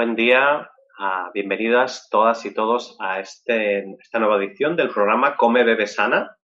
[0.00, 5.62] Buen día, uh, bienvenidas todas y todos a este, esta nueva edición del programa Come
[5.62, 6.38] Bebe Sana.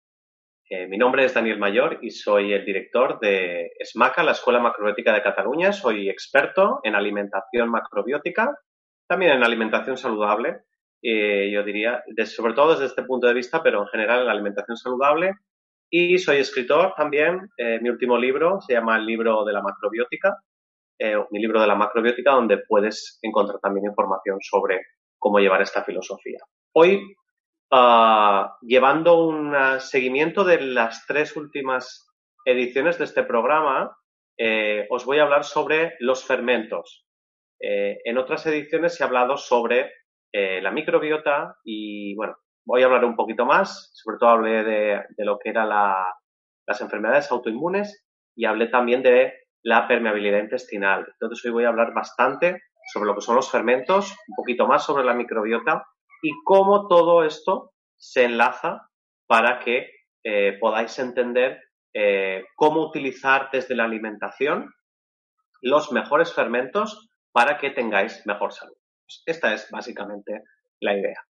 [0.71, 5.13] Eh, mi nombre es Daniel Mayor y soy el director de SMACA, la Escuela Macrobiótica
[5.13, 5.71] de Cataluña.
[5.75, 8.57] Soy experto en alimentación macrobiótica,
[9.07, 10.63] también en alimentación saludable,
[11.03, 14.79] eh, yo diría, sobre todo desde este punto de vista, pero en general en alimentación
[14.79, 15.35] saludable.
[15.91, 17.51] Y soy escritor también.
[17.59, 20.39] Eh, mi último libro se llama El libro de la macrobiótica
[20.99, 24.81] eh, mi libro de la macrobiótica, donde puedes encontrar también información sobre
[25.19, 26.39] cómo llevar esta filosofía.
[26.75, 27.03] Hoy,
[27.71, 32.09] uh, llevando un seguimiento de las tres últimas
[32.45, 33.97] ediciones de este programa,
[34.39, 37.07] eh, os voy a hablar sobre los fermentos.
[37.61, 39.91] Eh, en otras ediciones he hablado sobre
[40.35, 45.39] la microbiota y, bueno, voy a hablar un poquito más, sobre todo hablé de lo
[45.39, 51.07] que eran las enfermedades autoinmunes y hablé también de la permeabilidad intestinal.
[51.13, 54.85] Entonces hoy voy a hablar bastante sobre lo que son los fermentos, un poquito más
[54.85, 55.85] sobre la microbiota
[56.23, 58.89] y cómo todo esto se enlaza
[59.27, 59.91] para que
[60.25, 61.61] eh, podáis entender
[61.95, 64.73] eh, cómo utilizar desde la alimentación
[65.61, 68.77] los mejores fermentos para que tengáis mejor salud.
[69.05, 70.43] Pues esta es básicamente
[70.81, 71.25] la idea.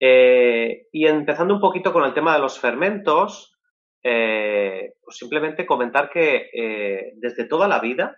[0.00, 3.51] Eh, y empezando un poquito con el tema de los fermentos,
[4.04, 8.16] eh, pues simplemente comentar que eh, desde toda la vida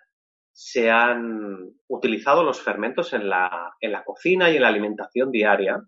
[0.51, 5.81] se han utilizado los fermentos en la, en la cocina y en la alimentación diaria.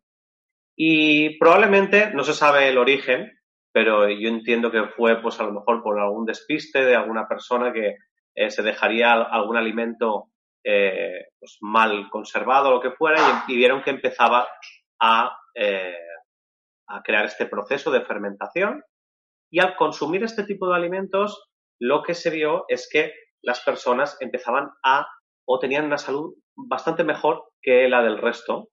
[0.75, 3.39] Y probablemente no se sabe el origen,
[3.71, 7.73] pero yo entiendo que fue pues a lo mejor por algún despiste de alguna persona
[7.73, 7.95] que
[8.35, 10.31] eh, se dejaría algún alimento
[11.39, 14.45] pues mal conservado lo que fuera y, vieron que empezaba
[14.99, 15.39] a,
[16.87, 18.83] a crear este proceso de fermentación
[19.49, 21.49] y al consumir este tipo de alimentos,
[21.79, 25.07] lo que se vio es que las personas empezaban a
[25.45, 28.69] o tenían una salud bastante mejor que la del resto.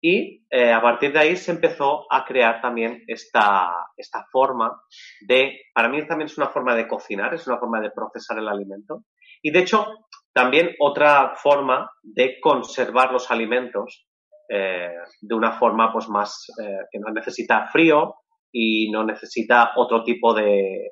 [0.00, 4.80] Y eh, a partir de ahí se empezó a crear también esta, esta forma
[5.20, 8.48] de, para mí también es una forma de cocinar, es una forma de procesar el
[8.48, 9.04] alimento.
[9.42, 9.86] Y de hecho,
[10.32, 14.06] también otra forma de conservar los alimentos
[14.48, 18.14] eh, de una forma pues más eh, que no necesita frío,
[18.58, 20.88] y no necesita otro tipo de,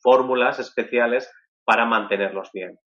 [0.00, 1.32] fórmulas especiales
[1.64, 2.80] para mantenerlos bien.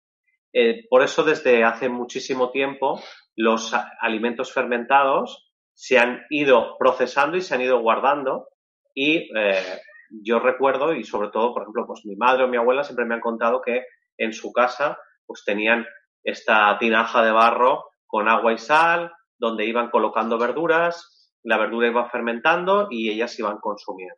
[0.52, 3.02] Eh, por eso desde hace muchísimo tiempo
[3.38, 8.50] los alimentos fermentados se han ido procesando y se han ido guardando
[8.94, 9.80] y eh,
[10.10, 13.16] yo recuerdo y sobre todo por ejemplo pues mi madre o mi abuela siempre me
[13.16, 13.84] han contado que
[14.18, 15.86] en su casa pues tenían
[16.24, 22.10] esta tinaja de barro con agua y sal donde iban colocando verduras la verdura iba
[22.10, 24.16] fermentando y ellas iban consumiendo.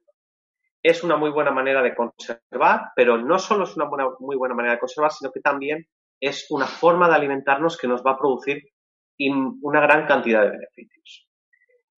[0.83, 3.87] Es una muy buena manera de conservar, pero no solo es una
[4.19, 5.85] muy buena manera de conservar, sino que también
[6.19, 8.63] es una forma de alimentarnos que nos va a producir
[9.19, 11.27] una gran cantidad de beneficios.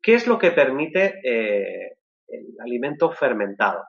[0.01, 1.97] ¿Qué es lo que permite eh,
[2.27, 3.85] el alimento fermentado?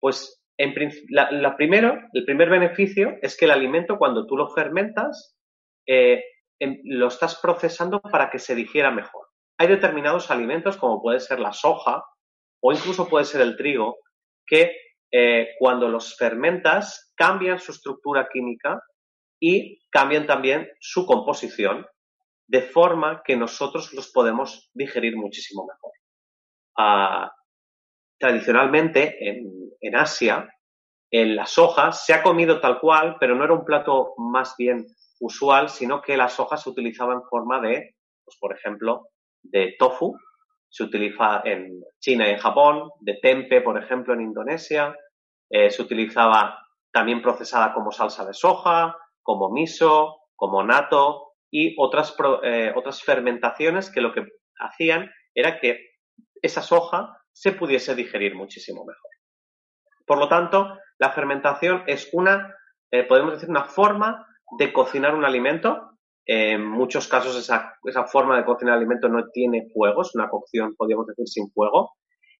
[0.00, 0.74] Pues en
[1.08, 5.36] la, primero, el primer beneficio es que el alimento cuando tú lo fermentas
[5.86, 6.24] eh,
[6.58, 9.31] em, lo estás procesando para que se digiera mejor
[9.62, 12.04] hay determinados alimentos, como puede ser la soja
[12.60, 13.98] o incluso puede ser el trigo,
[14.44, 14.76] que
[15.12, 18.82] eh, cuando los fermentas cambian su estructura química
[19.40, 21.86] y cambian también su composición,
[22.48, 25.92] de forma que nosotros los podemos digerir muchísimo mejor.
[26.76, 27.32] Ah,
[28.18, 29.16] tradicionalmente
[29.80, 30.48] en, Asia,
[31.08, 34.86] en la soja se ha comido tal cual, pero no era un plato más bien
[35.20, 37.94] usual, sino que la soja se utilizaba en forma de,
[38.24, 39.06] pues, por ejemplo,
[39.42, 40.16] de tofu,
[40.68, 44.96] se utiliza en China y en Japón, de tempe, por ejemplo, en Indonesia,
[45.50, 46.58] eh, se utilizaba
[46.92, 53.90] también procesada como salsa de soja, como miso, como nato y otras, eh, otras fermentaciones
[53.90, 54.26] que lo que
[54.58, 55.92] hacían era que
[56.40, 59.10] esa soja se pudiese digerir muchísimo mejor.
[60.06, 62.54] Por lo tanto, la fermentación es una,
[62.90, 64.26] eh, podemos decir, una forma
[64.58, 65.91] de cocinar un alimento.
[66.24, 70.28] En muchos casos esa, esa forma de cocinar el alimento no tiene fuego, es una
[70.28, 71.92] cocción, podríamos decir, sin fuego,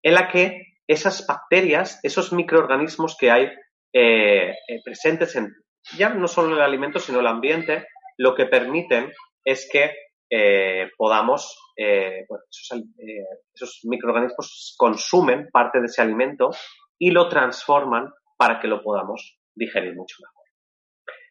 [0.03, 3.51] en la que esas bacterias, esos microorganismos que hay
[3.93, 5.53] eh, eh, presentes en
[5.97, 9.13] ya no solo el alimento, sino el ambiente, lo que permiten
[9.45, 9.93] es que
[10.31, 16.51] eh, podamos, esos, microorganismos consumen parte de ese alimento
[16.99, 20.45] y lo transforman para que lo podamos digerir mucho mejor.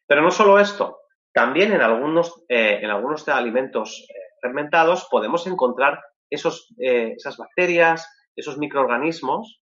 [0.06, 0.98] Pero no solo esto,
[1.32, 4.06] también en algunos, en algunos alimentos
[4.40, 6.00] fermentados podemos encontrar
[6.30, 8.06] esos, esas bacterias,
[8.36, 9.62] esos microorganismos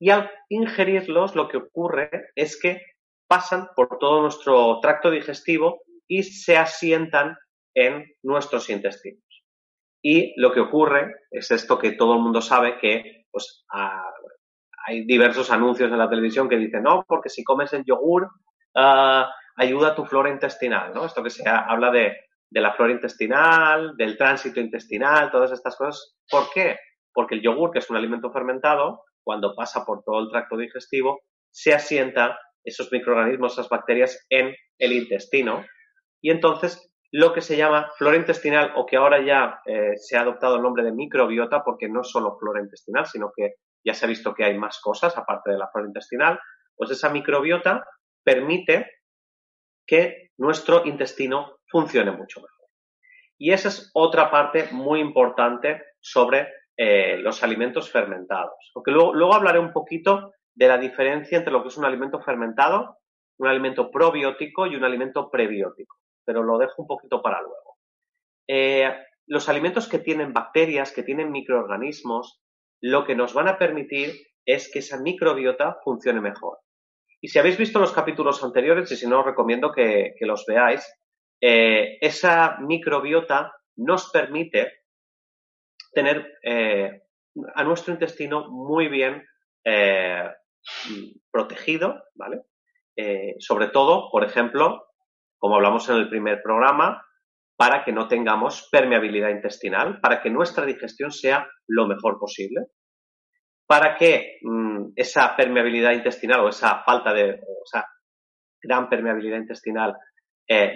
[0.00, 2.82] y al ingerirlos lo que ocurre es que
[3.28, 7.36] pasan por todo nuestro tracto digestivo y se asientan
[7.74, 9.22] en nuestros intestinos.
[10.02, 13.64] Y lo que ocurre es esto que todo el mundo sabe que pues,
[14.86, 18.28] hay diversos anuncios en la televisión que dicen, no, porque si comes el yogur
[18.74, 19.30] ah,
[19.60, 21.04] ayuda a tu flora intestinal, ¿no?
[21.04, 22.16] Esto que se habla de,
[22.50, 26.16] de la flora intestinal, del tránsito intestinal, todas estas cosas.
[26.28, 26.78] ¿Por qué?
[27.12, 31.20] Porque el yogur, que es un alimento fermentado, cuando pasa por todo el tracto digestivo,
[31.50, 35.64] se asienta esos microorganismos, esas bacterias en el intestino
[36.22, 40.20] y entonces lo que se llama flora intestinal o que ahora ya eh, se ha
[40.20, 43.54] adoptado el nombre de microbiota porque no es solo flora intestinal, sino que
[43.84, 46.38] ya se ha visto que hay más cosas aparte de la flora intestinal,
[46.76, 47.84] pues esa microbiota
[48.22, 48.86] permite
[49.90, 52.68] que nuestro intestino funcione mucho mejor.
[53.36, 56.46] Y esa es otra parte muy importante sobre
[56.76, 58.70] eh, los alimentos fermentados.
[58.72, 62.98] Porque luego, hablaré un poquito de la diferencia entre lo que es un alimento fermentado,
[63.38, 67.78] un alimento probiótico y un alimento prebiótico, pero lo dejo un poquito para luego.
[68.46, 68.94] Eh,
[69.26, 72.40] los alimentos que tienen bacterias, que tienen microorganismos,
[72.80, 74.14] lo que nos van a permitir
[74.44, 76.58] es que esa microbiota funcione mejor.
[77.20, 80.86] Y si habéis visto los capítulos anteriores, y si no, os recomiendo que, los veáis,
[81.40, 84.84] eh, esa microbiota nos permite
[85.92, 87.02] tener eh,
[87.54, 89.26] a nuestro intestino muy bien
[89.64, 90.28] eh,
[91.30, 92.42] protegido, ¿vale?
[93.38, 94.88] Sobre todo, por ejemplo,
[95.38, 97.02] como hablamos en el primer programa,
[97.56, 102.66] para que no tengamos permeabilidad intestinal, para que nuestra digestión sea lo mejor posible,
[103.70, 107.62] para que mm, esa permeabilidad intestinal o esa falta de, o
[108.60, 109.96] gran permeabilidad intestinal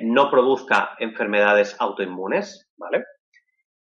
[0.02, 3.02] no produzca enfermedades autoinmunes, ¿vale?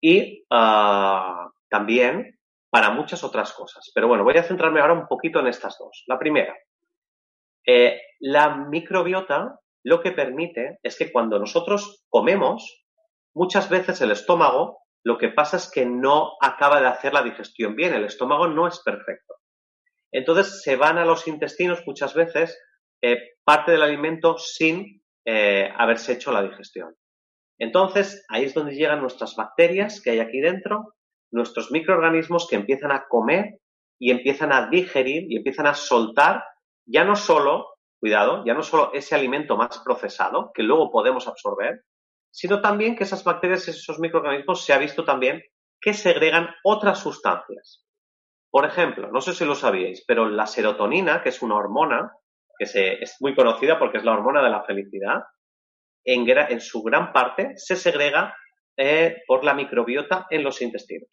[0.00, 2.38] y ah, también
[2.70, 3.90] para muchas otras cosas.
[3.94, 6.05] Pero bueno, voy a centrarme ahora un poquito en estas dos.
[6.06, 6.55] La primera,
[7.66, 12.84] eh, la microbiota lo que permite es que cuando nosotros comemos,
[13.34, 17.75] muchas veces el estómago lo que pasa es que no acaba de hacer la digestión
[17.75, 19.37] bien, el estómago no es perfecto.
[20.12, 22.60] Entonces se van a los intestinos muchas veces
[23.00, 26.94] eh, parte del alimento sin eh, haberse hecho la digestión.
[27.58, 30.94] Entonces, ahí es donde llegan nuestras bacterias que hay aquí dentro,
[31.32, 33.60] nuestros microorganismos que empiezan a comer
[33.99, 36.44] y empiezan a digerir y empiezan a soltar
[36.84, 41.82] ya no solo, cuidado, ya no solo ese alimento más procesado que luego podemos absorber,
[42.31, 45.43] sino también que esas bacterias, y esos microorganismos, se ha visto también
[45.81, 47.85] que segregan otras sustancias.
[48.51, 52.13] Por ejemplo, no sé si lo sabíais, pero la serotonina, que es una hormona,
[52.58, 55.23] que es muy conocida porque es la hormona de la felicidad,
[56.05, 58.35] en, su gran parte se segrega
[58.77, 61.11] eh, por la microbiota en los intestinos.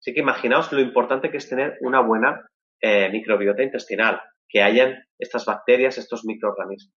[0.00, 2.48] Así que imaginaos lo importante que es tener una buena
[2.80, 6.94] eh, microbiota intestinal, que hayan estas bacterias, estos microorganismos.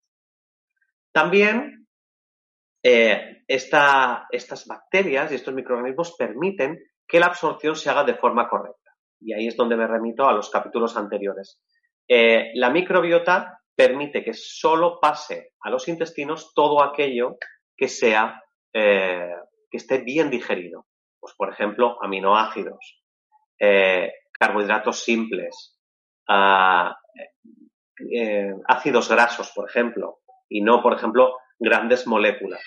[1.11, 1.87] También
[2.83, 8.91] eh, estas bacterias y estos microorganismos permiten que la absorción se haga de forma correcta.
[9.19, 11.61] Y ahí es donde me remito a los capítulos anteriores.
[12.07, 17.37] la microbiota permite que solo pase a los intestinos todo aquello
[17.77, 18.43] que sea,
[18.73, 19.35] eh,
[19.71, 20.85] que esté bien digerido.
[21.17, 23.01] Pues, por ejemplo, aminoácidos,
[23.57, 25.79] eh, carbohidratos simples,
[26.27, 26.93] ah,
[28.13, 30.19] eh, ácidos grasos, por ejemplo,
[30.49, 32.61] y no, por ejemplo, grandes moléculas.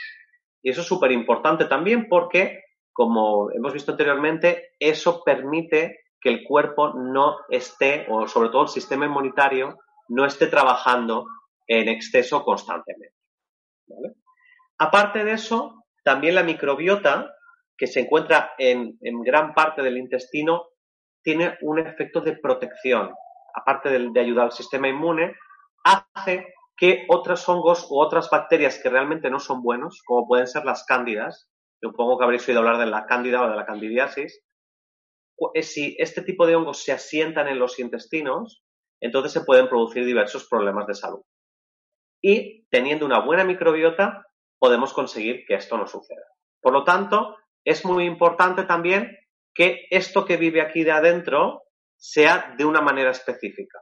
[0.62, 6.44] Y eso es súper importante también porque, como hemos visto anteriormente, eso permite que el
[6.44, 9.76] cuerpo no esté, o sobre todo el sistema inmunitario,
[10.08, 11.26] no esté trabajando
[11.66, 13.16] en exceso constantemente.
[14.78, 17.34] Aparte de eso, también la microbiota,
[17.76, 20.68] que se encuentra en, gran parte del intestino,
[21.22, 23.12] tiene un efecto de protección.
[23.54, 25.34] Aparte de, ayudar al sistema inmune,
[25.84, 30.64] hace que otros hongos u otras bacterias que realmente no son buenos, como pueden ser
[30.64, 31.48] las cándidas,
[31.80, 34.42] supongo que habréis oído hablar de la cándida o de la candidiasis,
[35.54, 38.62] eh, si este tipo de hongos se asientan en los intestinos,
[39.00, 41.22] entonces se pueden producir diversos problemas de salud.
[42.22, 44.24] Y teniendo una buena microbiota,
[44.58, 46.24] podemos conseguir que esto no suceda.
[46.60, 49.18] Por lo tanto, es muy importante también
[49.54, 51.64] que esto que vive aquí de adentro
[51.96, 53.80] sea de una manera específica.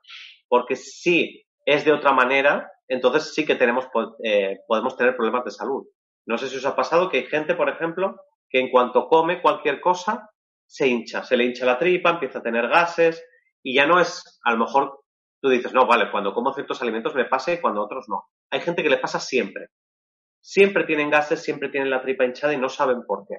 [0.48, 3.86] Porque si es de otra manera, entonces sí que tenemos,
[4.24, 5.86] eh, podemos tener problemas de salud.
[6.26, 8.16] No sé si os ha pasado que hay gente, por ejemplo,
[8.48, 10.28] que en cuanto come cualquier cosa,
[10.66, 13.24] se hincha, se le hincha la tripa, empieza a tener gases
[13.62, 15.00] y ya no es, a lo mejor
[15.40, 18.24] tú dices, no, vale, cuando como ciertos alimentos me pasa y cuando otros no.
[18.50, 19.68] Hay gente que le pasa siempre.
[20.40, 23.36] Siempre tienen gases, siempre tienen la tripa hinchada y no saben por qué.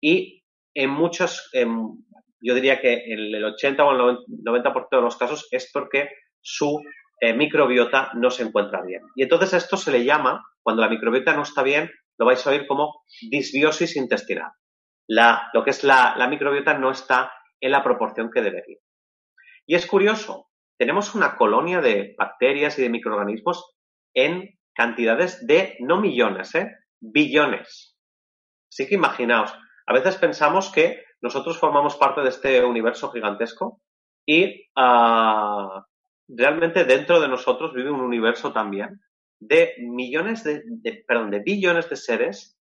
[0.00, 0.42] Y
[0.74, 5.70] en muchos, yo diría que en el 80 o el 90% de los casos es
[5.72, 6.08] porque
[6.40, 6.82] su
[7.20, 9.02] eh, microbiota no se encuentra bien.
[9.14, 12.50] Y entonces esto se le llama, cuando la microbiota no está bien, lo vais a
[12.50, 14.52] oír como disbiosis intestinal.
[15.08, 18.78] La, lo que es la, microbiota no está en la proporción que debería.
[19.66, 20.48] Y es curioso,
[20.78, 23.76] tenemos una colonia de bacterias y de microorganismos
[24.14, 26.76] en cantidades de, no millones, ¿eh?
[27.00, 27.96] billones.
[28.70, 29.54] Así que imaginaos,
[29.86, 33.80] a veces pensamos que nosotros formamos parte de este universo gigantesco
[34.26, 35.80] y uh,
[36.28, 39.00] realmente dentro de nosotros vive un universo también
[39.40, 42.58] de millones de, perdón, de billones de seres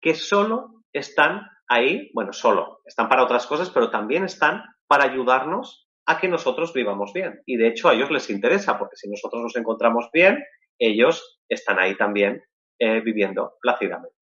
[0.00, 5.88] que solo están ahí, bueno, solo, están para otras cosas, pero también están para ayudarnos
[6.06, 7.42] a que nosotros vivamos bien.
[7.46, 10.44] Y de hecho a ellos les interesa, porque si nosotros nos encontramos bien,
[10.78, 12.42] ellos están ahí también
[12.78, 14.14] eh, viviendo plácidamente.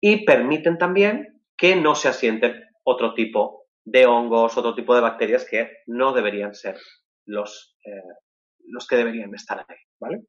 [0.00, 5.46] Y permiten también que no se asienten otro tipo de hongos, otro tipo de bacterias
[5.48, 6.76] que no deberían ser
[7.26, 8.14] los, eh,
[8.66, 10.22] los que deberían estar ahí, ¿vale?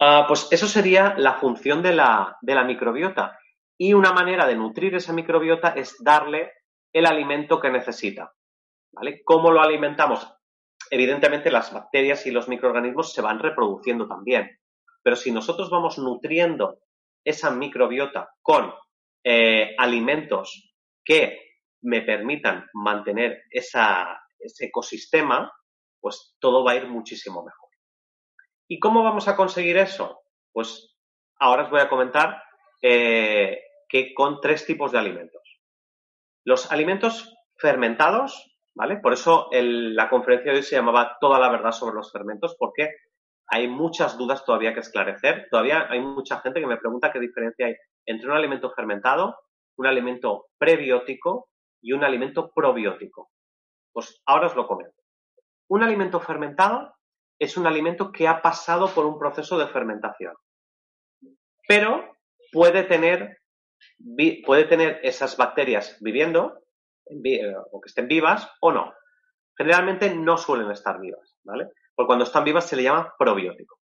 [0.00, 3.38] Ah, pues eso sería la función de la, de la microbiota.
[3.78, 6.52] Y una manera de nutrir esa microbiota es darle
[6.92, 8.32] el alimento que necesita.
[8.92, 9.22] ¿Vale?
[9.24, 10.26] ¿Cómo lo alimentamos?
[10.90, 14.58] Evidentemente las bacterias y los microorganismos se van reproduciendo también.
[15.02, 16.80] Pero si nosotros vamos nutriendo
[17.24, 18.72] esa microbiota con
[19.22, 20.74] eh, alimentos
[21.04, 21.40] que
[21.82, 25.52] me permitan mantener esa, ese ecosistema,
[26.00, 27.70] pues todo va a ir muchísimo mejor.
[28.68, 30.20] ¿Y cómo vamos a conseguir eso?
[30.52, 30.96] Pues
[31.38, 32.42] ahora os voy a comentar
[32.82, 35.42] eh, que con tres tipos de alimentos.
[36.44, 38.96] Los alimentos fermentados, ¿vale?
[38.98, 42.90] Por eso la conferencia de hoy se llamaba Toda la verdad sobre los fermentos, porque
[43.48, 45.48] hay muchas dudas todavía que esclarecer.
[45.50, 47.74] Todavía hay mucha gente que me pregunta qué diferencia hay
[48.06, 49.36] entre un alimento fermentado,
[49.76, 51.48] un alimento prebiótico
[51.82, 53.30] y un alimento probiótico.
[53.92, 54.96] Pues ahora os lo comento.
[55.68, 56.94] Un alimento fermentado
[57.38, 60.34] es un alimento que ha pasado por un proceso de fermentación,
[61.66, 62.18] pero
[62.52, 63.38] puede tener,
[64.44, 66.60] puede tener esas bacterias viviendo
[67.06, 68.92] eh, o que estén vivas o no.
[69.56, 71.68] Generalmente no suelen estar vivas, ¿vale?
[71.94, 73.78] Porque cuando están vivas se le llama probiótico.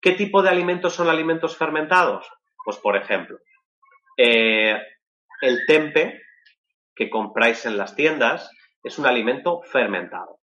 [0.00, 2.26] ¿Qué tipo de alimentos son alimentos fermentados?
[2.64, 3.38] Pues, por ejemplo,
[4.16, 4.80] eh,
[5.40, 6.22] el tempe
[6.94, 8.50] que compráis en las tiendas
[8.82, 10.38] es un alimento fermentado.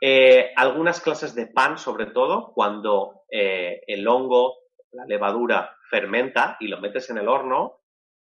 [0.00, 4.56] Eh, algunas clases de pan, sobre todo, cuando eh, el hongo,
[4.92, 7.80] la levadura, fermenta y lo metes en el horno,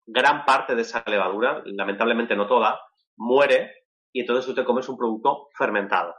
[0.07, 2.81] gran parte de esa levadura, lamentablemente no toda,
[3.17, 6.15] muere y entonces tú te comes un producto fermentado.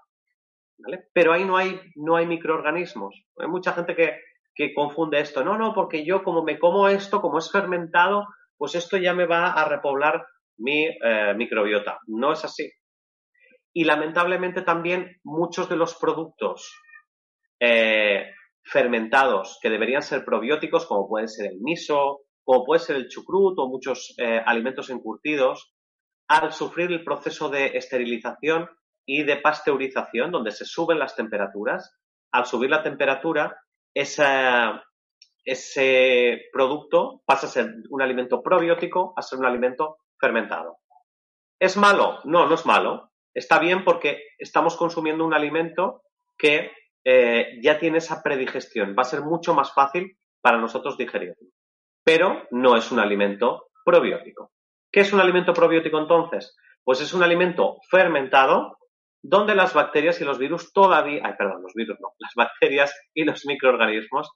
[1.13, 3.15] Pero ahí no hay, no hay microorganismos.
[3.37, 4.19] Hay mucha gente que,
[4.53, 5.43] que confunde esto.
[5.43, 9.25] No, no, porque yo como me como esto, como es fermentado, pues esto ya me
[9.25, 10.25] va a repoblar
[10.57, 11.99] mi eh, microbiota.
[12.07, 12.71] No es así.
[13.73, 16.73] Y lamentablemente también muchos de los productos
[17.59, 18.31] eh,
[18.63, 23.57] fermentados que deberían ser probióticos, como pueden ser el miso, como puede ser el chucrut
[23.59, 25.73] o muchos eh, alimentos encurtidos,
[26.27, 28.69] al sufrir el proceso de esterilización
[29.05, 31.99] y de pasteurización, donde se suben las temperaturas,
[32.31, 33.55] al subir la temperatura,
[33.93, 34.81] ese
[36.51, 40.77] producto pasa a ser un alimento probiótico a ser un alimento fermentado.
[41.59, 42.19] ¿Es malo?
[42.23, 43.11] No, no es malo.
[43.33, 46.03] Está bien porque estamos consumiendo un alimento
[46.37, 46.71] que
[47.03, 48.95] eh, ya tiene esa predigestión.
[48.97, 51.49] Va a ser mucho más fácil para nosotros digerirlo.
[52.03, 54.51] Pero no es un alimento probiótico.
[54.91, 56.55] ¿Qué es un alimento probiótico entonces?
[56.83, 58.77] Pues es un alimento fermentado
[59.21, 63.23] donde las bacterias y los virus todavía, ay, perdón, los virus no, las bacterias y
[63.23, 64.29] los microorganismos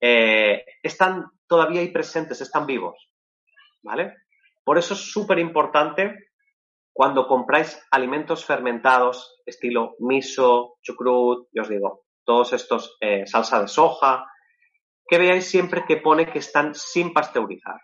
[0.00, 2.96] eh, están todavía ahí presentes, están vivos.
[3.82, 4.16] ¿Vale?
[4.64, 6.32] Por eso es súper importante
[6.92, 13.68] cuando compráis alimentos fermentados, estilo miso, chucrut, yo os digo, todos estos eh, salsa de
[13.68, 14.26] soja,
[15.06, 17.80] que veáis siempre que pone que están sin pasteurizar.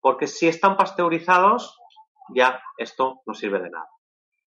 [0.00, 1.78] Porque si están pasteurizados,
[2.34, 3.88] ya esto no sirve de nada.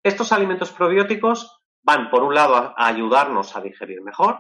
[0.02, 4.38] Estos alimentos probióticos van, por un lado, a ayudarnos a digerir mejor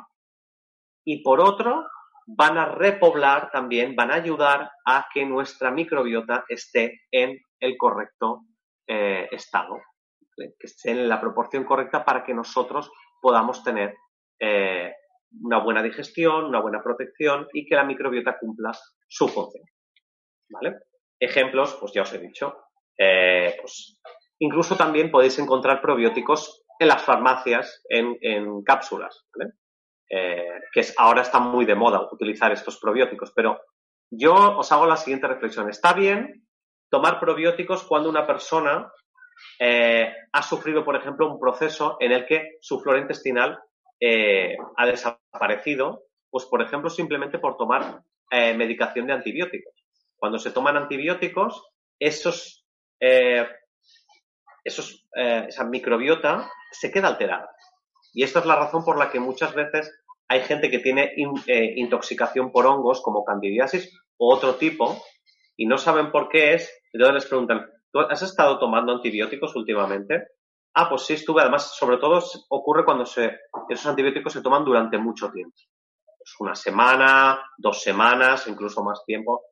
[1.04, 1.86] y por otro,
[2.30, 8.42] van a repoblar también, van a ayudar a que nuestra microbiota esté en el correcto
[8.86, 9.80] eh, estado,
[10.36, 12.90] que esté en la proporción correcta para que nosotros
[13.22, 13.96] podamos tener
[14.38, 14.92] eh,
[15.40, 18.72] una buena digestión, una buena protección y que la microbiota cumpla
[19.08, 19.64] su función.
[20.50, 20.76] ¿Vale?
[21.18, 22.56] Ejemplos, pues ya os he dicho.
[22.98, 24.00] Eh, pues,
[24.38, 29.26] incluso también podéis encontrar probióticos en las farmacias en, en cápsulas.
[29.34, 29.52] ¿vale?
[30.10, 33.60] Eh, que es, ahora está muy de moda utilizar estos probióticos, pero
[34.10, 35.68] yo os hago la siguiente reflexión.
[35.68, 36.46] Está bien
[36.90, 38.90] tomar probióticos cuando una persona
[39.58, 43.58] eh, ha sufrido, por ejemplo, un proceso en el que su flora intestinal
[44.00, 49.72] eh, ha desaparecido, pues, por ejemplo, simplemente por tomar medicación de antibióticos.
[50.14, 51.66] Cuando se toman antibióticos,
[51.98, 52.66] esos,
[54.62, 57.48] esos, esa microbiota se queda alterada.
[58.12, 59.97] Y esta es la razón por la que muchas veces
[60.28, 61.12] hay gente que tiene
[61.46, 65.02] eh, intoxicación por hongos como candidiasis o otro tipo
[65.56, 66.70] y no saben por qué es.
[66.92, 70.28] Entonces les preguntan, ¿tú has estado tomando antibióticos últimamente?
[70.74, 71.40] Ah, pues sí estuve.
[71.40, 75.56] Además, sobre todo ocurre cuando se, esos antibióticos se toman durante mucho tiempo.
[76.18, 79.42] Pues una semana, dos semanas, incluso más tiempo.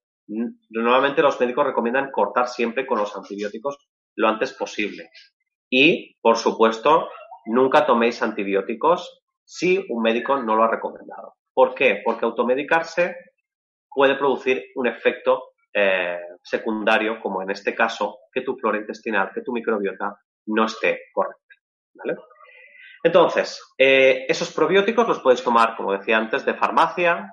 [0.71, 3.79] Normalmente los médicos recomiendan cortar siempre con los antibióticos
[4.17, 5.11] lo antes posible.
[5.71, 7.09] Y, por supuesto,
[7.47, 11.37] Nunca toméis antibióticos si un médico no lo ha recomendado.
[11.55, 12.03] ¿Por qué?
[12.05, 13.17] Porque automedicarse
[13.89, 19.43] puede producir un efecto eh, secundario, como en este caso, que tu flora intestinal, que
[19.43, 21.55] tu microbiota no esté correcta.
[21.95, 22.17] ¿vale?
[23.03, 27.33] Entonces, eh, esos probióticos los podéis tomar, como decía antes, de farmacia,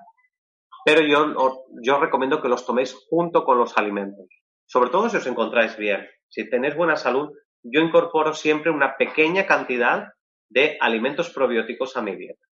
[0.84, 4.26] pero yo, yo recomiendo que los toméis junto con los alimentos.
[4.66, 6.08] Sobre todo si os encontráis bien.
[6.28, 7.30] Si tenéis buena salud,
[7.62, 10.08] yo incorporo siempre una pequeña cantidad
[10.54, 12.46] de alimentos probióticos a mi dieta.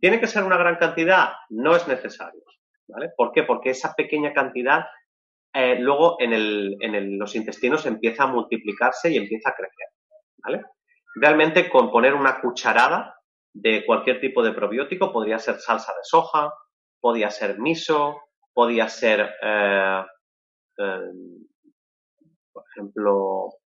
[0.00, 1.32] ¿Tiene que ser una gran cantidad?
[1.50, 2.40] No es necesario.
[2.86, 3.10] ¿vale?
[3.16, 3.42] ¿Por qué?
[3.42, 4.84] Porque esa pequeña cantidad
[5.52, 9.88] eh, luego en, los intestinos empieza a multiplicarse y empieza a crecer.
[10.44, 10.62] ¿vale?
[11.16, 13.16] Realmente con poner una cucharada
[13.52, 16.52] de cualquier tipo de probiótico, podría ser salsa de soja,
[17.00, 20.04] podría ser miso, podría ser, eh,
[20.78, 21.00] eh,
[22.52, 23.58] por ejemplo,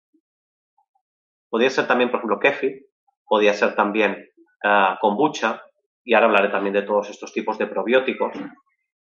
[1.50, 2.86] Podría ser también, por ejemplo, kefir,
[3.30, 4.28] podría ser también
[4.64, 5.62] uh, kombucha,
[6.04, 8.32] y ahora hablaré también de todos estos tipos de probióticos.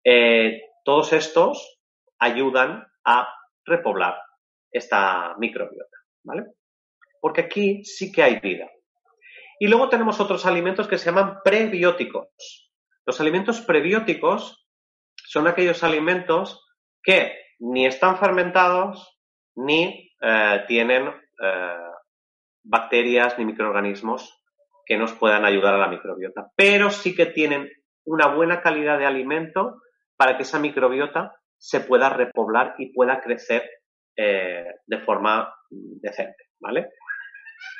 [0.05, 1.81] Eh, todos estos
[2.21, 4.17] ayudan a repoblar
[4.71, 6.45] esta microbiota, ¿vale?
[7.21, 8.71] Porque aquí sí que hay vida.
[9.59, 12.29] Y luego tenemos otros alimentos que se llaman prebióticos.
[13.05, 14.69] Los alimentos prebióticos
[15.17, 16.65] son aquellos alimentos
[17.03, 19.19] que ni están fermentados
[19.57, 21.92] ni eh, tienen eh,
[22.65, 24.43] bacterias ni microorganismos
[24.85, 27.71] que nos puedan ayudar a la microbiota, pero sí que tienen
[28.05, 29.81] una buena calidad de alimento
[30.17, 33.63] para que esa microbiota se pueda repoblar y pueda crecer
[34.17, 36.91] eh, de forma decente, ¿vale?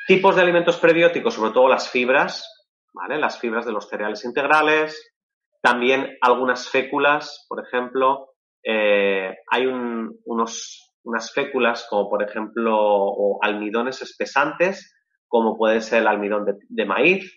[0.07, 3.17] Tipos de alimentos prebióticos, sobre todo las fibras, ¿vale?
[3.17, 5.13] Las fibras de los cereales integrales,
[5.61, 14.01] también algunas féculas, por ejemplo, eh, hay unos unas féculas como por ejemplo o almidones
[14.01, 14.95] espesantes,
[15.27, 17.31] como puede ser el almidón de, maíz,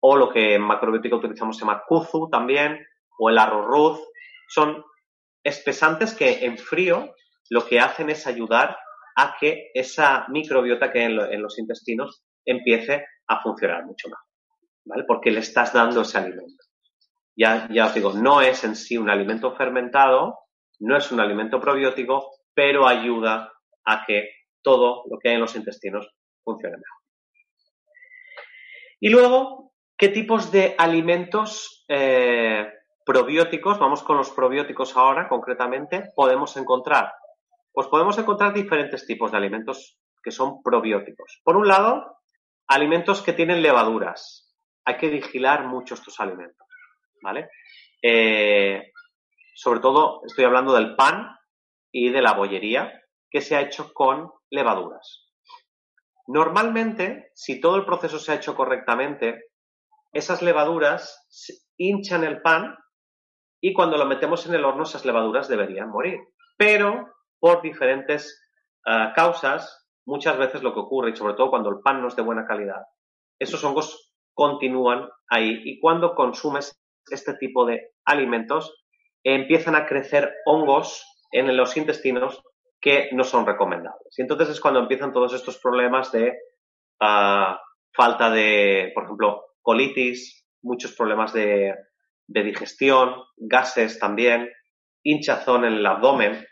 [0.00, 2.78] o lo que en macrobiótica utilizamos se llama kuzu también,
[3.18, 4.00] o el arroz
[4.48, 4.84] Son
[5.42, 7.14] espesantes que en frío
[7.50, 8.76] lo que hacen es ayudar
[9.16, 14.20] a que esa microbiota que hay en, los intestinos empiece a funcionar mucho más,
[14.84, 15.04] ¿vale?
[15.06, 16.64] Porque le estás dando ese alimento.
[17.36, 20.38] Ya, ya os digo, no es en sí un alimento fermentado,
[20.80, 23.52] no es un alimento probiótico, pero ayuda
[23.84, 24.30] a que
[24.62, 26.08] todo lo que hay en los intestinos
[26.44, 27.02] funcione mejor.
[29.00, 32.72] Y luego, ¿qué tipos de alimentos eh,
[33.04, 37.12] probióticos, vamos con los probióticos ahora concretamente, podemos encontrar?
[37.72, 41.40] Pues podemos encontrar diferentes tipos de alimentos que son probióticos.
[41.42, 42.18] Por un lado,
[42.68, 44.54] alimentos que tienen levaduras.
[44.84, 46.66] Hay que vigilar mucho estos alimentos,
[47.22, 47.48] ¿vale?
[48.00, 48.92] Eh,
[49.54, 51.36] sobre todo, estoy hablando del pan,
[51.92, 53.00] y de la bollería
[53.30, 55.28] que se ha hecho con levaduras.
[56.26, 59.50] Normalmente, si todo el proceso se ha hecho correctamente,
[60.12, 61.26] esas levaduras
[61.76, 62.76] hinchan el pan
[63.60, 66.18] y cuando lo metemos en el horno esas levaduras deberían morir.
[66.56, 68.48] Pero por diferentes
[68.86, 72.16] eh, causas, muchas veces lo que ocurre, y sobre todo cuando el pan no es
[72.16, 72.82] de buena calidad,
[73.38, 78.84] esos hongos continúan ahí y cuando consumes este tipo de alimentos
[79.24, 82.42] empiezan a crecer hongos en los intestinos
[82.80, 84.18] que no son recomendables.
[84.18, 86.36] Y entonces es cuando empiezan todos estos problemas de
[87.00, 87.60] ah,
[87.92, 91.74] falta de, por ejemplo, colitis, muchos problemas de,
[92.26, 94.50] de digestión, gases también,
[95.02, 96.46] hinchazón en el abdomen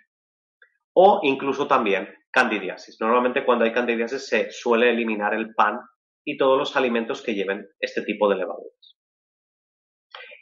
[0.93, 3.01] o incluso también candidiasis.
[3.01, 5.81] Normalmente cuando hay candidiasis se suele eliminar el pan
[6.25, 8.97] y todos los alimentos que lleven este tipo de levaduras.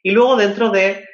[0.03, 1.07] Y luego dentro de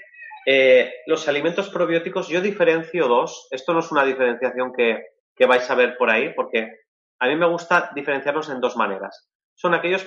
[0.46, 3.48] eh, los alimentos probióticos yo diferencio dos.
[3.50, 5.02] Esto no es una diferenciación que,
[5.46, 6.70] vais a ver por ahí porque
[7.18, 9.30] a mí me gusta diferenciarlos en dos maneras.
[9.54, 10.07] Son aquellos,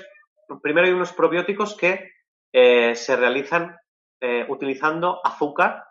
[0.61, 2.11] primero hay unos probióticos que
[2.53, 3.75] eh, se realizan
[4.21, 5.83] eh, utilizando azúcar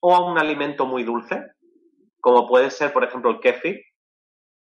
[0.00, 1.42] o un alimento muy dulce,
[2.20, 3.80] como puede ser, por ejemplo, el kéfir.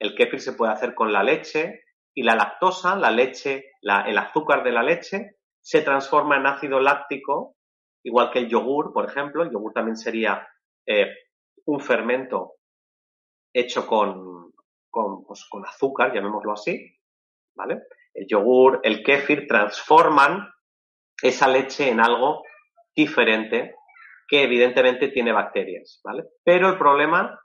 [0.00, 1.82] El kéfir se puede hacer con la leche
[2.14, 7.57] y la lactosa, la leche, el azúcar de la leche, se transforma en ácido láctico,
[8.02, 9.42] igual que el yogur, por ejemplo.
[9.42, 10.46] El yogur también sería
[10.86, 11.10] eh,
[11.66, 12.54] un fermento
[13.52, 14.52] hecho con,
[15.26, 16.96] pues, con azúcar, llamémoslo así,
[17.54, 17.82] ¿vale?
[18.14, 20.48] El yogur, el kéfir transforman
[21.22, 22.42] esa leche en algo
[22.94, 23.74] diferente
[24.26, 26.24] que evidentemente tiene bacterias, ¿vale?
[26.44, 27.40] Pero el problema,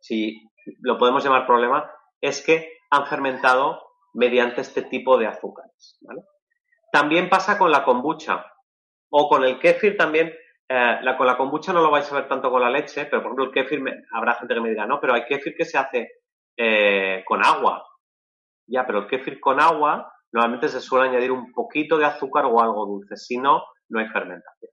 [0.00, 0.40] si
[0.80, 1.90] lo podemos llamar problema,
[2.20, 3.82] es que han fermentado
[4.14, 6.22] mediante este tipo de azúcares, ¿vale?
[6.90, 8.44] También pasa con la kombucha
[9.10, 10.34] o con el kéfir también.
[10.70, 13.22] Eh, la, con la kombucha no lo vais a ver tanto con la leche, pero
[13.22, 15.78] por ejemplo el kéfir, habrá gente que me dirá, no, pero hay kéfir que se
[15.78, 16.10] hace
[16.56, 17.86] eh, con agua.
[18.66, 22.60] Ya, pero el kéfir con agua normalmente se suele añadir un poquito de azúcar o
[22.60, 24.70] algo dulce, si no, no hay fermentación.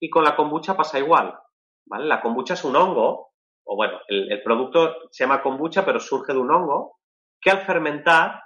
[0.00, 1.38] Y con la kombucha pasa igual,
[1.86, 2.06] ¿vale?
[2.06, 3.32] La kombucha es un hongo,
[3.64, 6.98] o bueno, el, producto se llama kombucha, pero surge de un hongo,
[7.40, 8.42] que al fermentar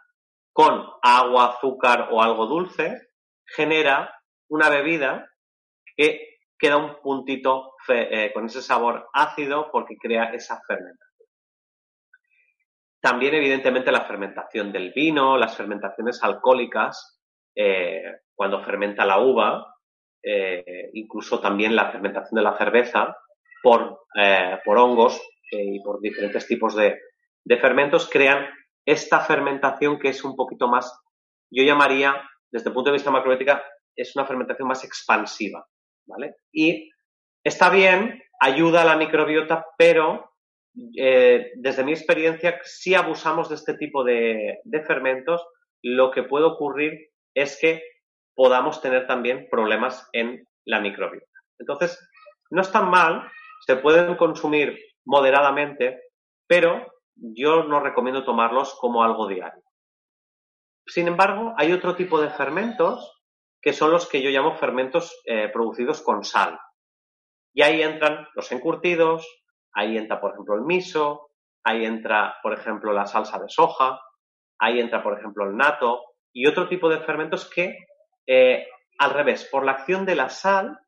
[0.52, 3.12] con agua, azúcar o algo dulce,
[3.46, 4.14] genera
[4.52, 5.30] una bebida
[5.96, 11.28] que queda un puntito eh, con ese sabor ácido porque crea esa fermentación.
[13.00, 17.18] También, evidentemente, la fermentación del vino, las fermentaciones alcohólicas,
[17.56, 18.02] eh,
[18.34, 19.74] cuando fermenta la uva,
[20.22, 23.16] eh, incluso también la fermentación de la cerveza
[23.62, 24.02] por,
[24.64, 27.00] por hongos y por diferentes tipos de,
[27.44, 28.46] de, fermentos, crean
[28.84, 30.92] esta fermentación que es un poquito más,
[31.50, 32.14] yo llamaría,
[32.50, 33.62] desde el punto de vista macrobiótica,
[33.96, 35.66] es una fermentación más expansiva,
[36.06, 36.36] ¿vale?
[36.52, 36.90] Y
[37.44, 40.32] está bien, ayuda a la microbiota, pero
[40.74, 45.46] desde mi experiencia, si abusamos de este tipo de, de fermentos,
[45.82, 47.82] lo que puede ocurrir es que
[48.34, 51.26] podamos tener también problemas en la microbiota.
[51.58, 51.98] Entonces,
[52.50, 53.30] no es tan mal,
[53.66, 56.00] se pueden consumir moderadamente,
[56.46, 59.62] pero yo no recomiendo tomarlos como algo diario.
[60.86, 63.21] Sin embargo, hay otro tipo de fermentos
[63.62, 66.58] que son los que yo llamo fermentos eh, producidos con sal.
[67.54, 69.26] Y ahí entran los encurtidos,
[69.72, 71.30] ahí entra, por ejemplo, el miso,
[71.62, 74.00] ahí entra, por ejemplo, la salsa de soja,
[74.58, 77.76] ahí entra, por ejemplo, el nato y otro tipo de fermentos que
[78.26, 78.66] eh,
[78.98, 80.78] al revés, por la acción de la sal,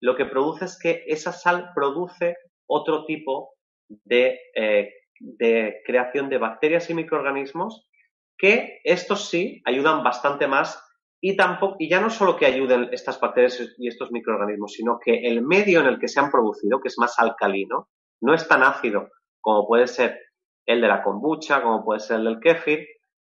[0.00, 3.54] lo que produce es que esa sal produce otro tipo
[3.88, 7.88] de, eh, de creación de bacterias y microorganismos
[8.36, 10.82] que estos sí ayudan bastante más
[11.24, 15.20] y tampoco, y ya no solo que ayuden estas bacterias y estos microorganismos, sino que
[15.28, 17.88] el medio en el que se han producido, que es más alcalino,
[18.20, 19.08] no es tan ácido
[19.40, 20.18] como puede ser
[20.66, 22.88] el de la kombucha, como puede ser el del kéfir,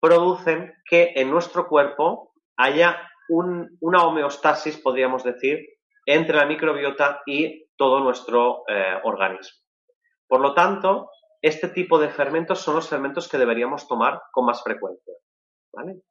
[0.00, 2.96] producen que en nuestro cuerpo haya
[3.28, 5.66] una homeostasis, podríamos decir,
[6.06, 9.58] entre la microbiota y todo nuestro eh, organismo.
[10.28, 14.62] Por lo tanto, este tipo de fermentos son los fermentos que deberíamos tomar con más
[14.62, 15.14] frecuencia,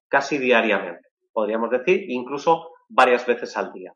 [0.10, 3.92] Casi diariamente, podríamos decir, incluso varias veces al día.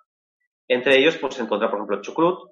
[0.67, 2.51] Entre ellos, pues se encuentra, por ejemplo, el chucrut.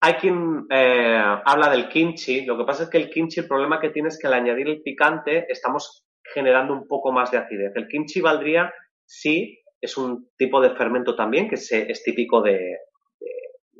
[0.00, 2.44] Hay quien eh, habla del kimchi.
[2.44, 4.68] Lo que pasa es que el kimchi, el problema que tiene es que al añadir
[4.68, 7.72] el picante, estamos generando un poco más de acidez.
[7.74, 8.72] El kimchi valdría
[9.04, 12.76] sí es un tipo de fermento también que es típico de,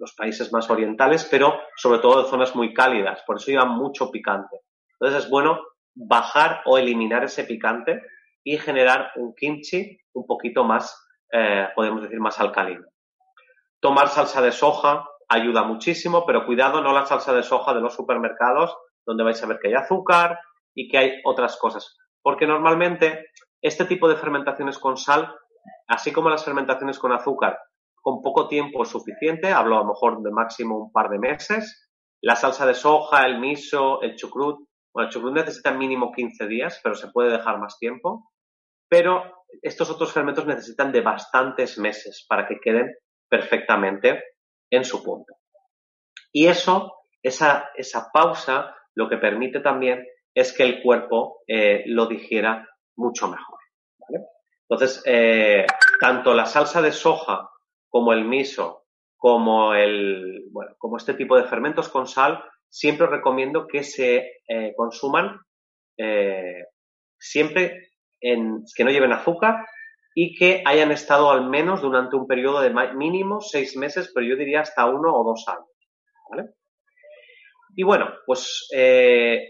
[0.02, 4.10] los países más orientales, pero sobre todo de zonas muy cálidas, por eso lleva mucho
[4.10, 4.58] picante.
[4.94, 5.60] Entonces es bueno
[5.94, 8.02] bajar o eliminar ese picante
[8.44, 12.86] y generar un kimchi un poquito más, eh, podemos decir, más alcalino.
[13.80, 17.94] Tomar salsa de soja ayuda muchísimo, pero cuidado, no la salsa de soja de los
[17.94, 18.76] supermercados,
[19.06, 20.38] donde vais a ver que hay azúcar
[20.74, 21.96] y que hay otras cosas.
[22.22, 23.26] Porque normalmente
[23.60, 25.34] este tipo de fermentaciones con sal,
[25.88, 27.58] así como las fermentaciones con azúcar,
[28.00, 31.90] con poco tiempo es suficiente, hablo a lo mejor de máximo un par de meses.
[32.20, 36.80] La salsa de soja, el miso, el chucrut, bueno, el chucrut necesita mínimo 15 días,
[36.82, 38.31] pero se puede dejar más tiempo.
[38.92, 42.94] Pero estos otros fermentos necesitan de bastantes meses para que queden
[43.26, 44.22] perfectamente
[44.70, 45.32] en su punto.
[46.30, 52.04] Y eso, esa, esa pausa, lo que permite también es que el cuerpo eh, lo
[52.04, 53.60] digiera mucho mejor.
[54.68, 55.64] Entonces, eh,
[55.98, 57.48] tanto la salsa de soja
[57.88, 58.84] como el miso,
[59.16, 64.74] como el, bueno, como este tipo de fermentos con sal, siempre recomiendo que se eh,
[64.76, 65.40] consuman
[67.18, 67.91] siempre
[68.22, 69.66] que no lleven azúcar
[70.14, 74.36] y que hayan estado al menos durante un periodo de mínimo seis meses, pero yo
[74.36, 75.66] diría hasta uno o dos años.
[76.30, 76.50] ¿vale?
[77.74, 79.48] Y bueno, pues eh,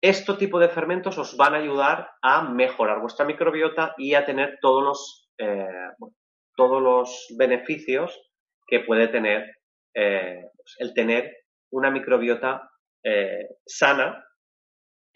[0.00, 4.58] este tipo de fermentos os van a ayudar a mejorar vuestra microbiota y a tener
[4.60, 5.66] todos los, eh,
[6.54, 8.20] todos los beneficios
[8.66, 9.56] que puede tener
[9.94, 11.34] eh, pues el tener
[11.70, 12.70] una microbiota
[13.64, 14.22] sana,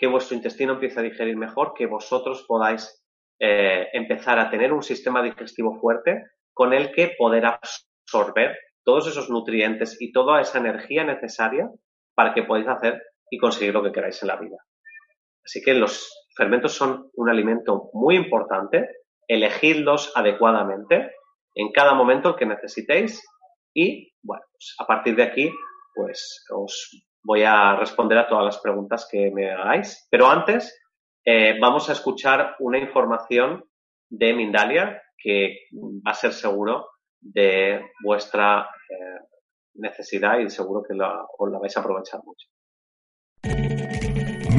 [0.03, 3.05] que vuestro intestino empiece a digerir mejor, que vosotros podáis
[3.39, 9.97] empezar a tener un sistema digestivo fuerte con el que poder absorber todos esos nutrientes
[10.01, 11.71] y toda esa energía necesaria
[12.17, 14.57] para que podáis hacer y conseguir lo que queráis en la vida.
[15.45, 18.89] Así que los fermentos son un alimento muy importante,
[19.29, 21.13] elegidlos adecuadamente
[21.55, 23.25] en cada momento que necesitéis
[23.73, 25.51] y, bueno, pues a partir de aquí,
[25.95, 26.91] pues os
[27.23, 30.07] voy a responder a todas las preguntas que me hagáis.
[30.11, 30.79] Pero antes,
[31.25, 33.65] eh, vamos a escuchar una información
[34.09, 36.89] de Mindalia que va a ser seguro
[37.21, 39.21] de vuestra eh,
[39.75, 42.52] necesidad y seguro que la, os la vais a aprovechar mucho.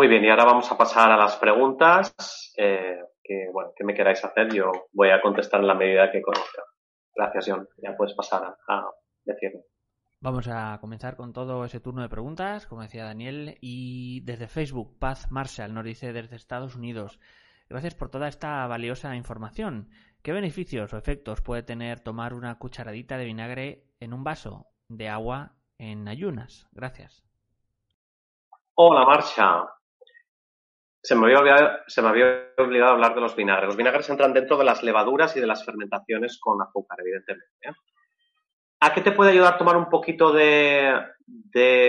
[0.00, 3.92] Muy bien, y ahora vamos a pasar a las preguntas eh, que, bueno, que me
[3.92, 4.50] queráis hacer.
[4.50, 6.62] Yo voy a contestar en la medida que conozca.
[7.14, 7.68] Gracias, John.
[7.82, 8.90] Ya puedes pasar a,
[9.26, 9.60] decirme.
[10.22, 14.98] Vamos a comenzar con todo ese turno de preguntas, como decía Daniel, y desde Facebook,
[14.98, 17.20] Paz Marshall nos dice desde Estados Unidos,
[17.68, 19.90] gracias por toda esta valiosa información.
[20.22, 25.10] ¿Qué beneficios o efectos puede tener tomar una cucharadita de vinagre en un vaso de
[25.10, 26.66] agua en ayunas?
[26.72, 27.22] Gracias.
[28.76, 29.66] Hola, Marcha.
[31.02, 33.68] Se me, había olvidado, hablar de los vinagres.
[33.68, 37.50] Los vinagres entran dentro de las levaduras y de las fermentaciones con azúcar, evidentemente.
[37.62, 37.72] ¿eh?
[38.80, 41.02] ¿A qué te puede ayudar tomar un poquito de,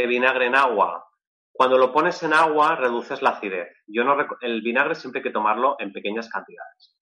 [0.07, 1.05] vinagre en agua?
[1.51, 3.69] Cuando lo pones en agua, reduces la acidez.
[3.85, 6.97] Yo no el vinagre siempre hay que tomarlo en pequeñas cantidades.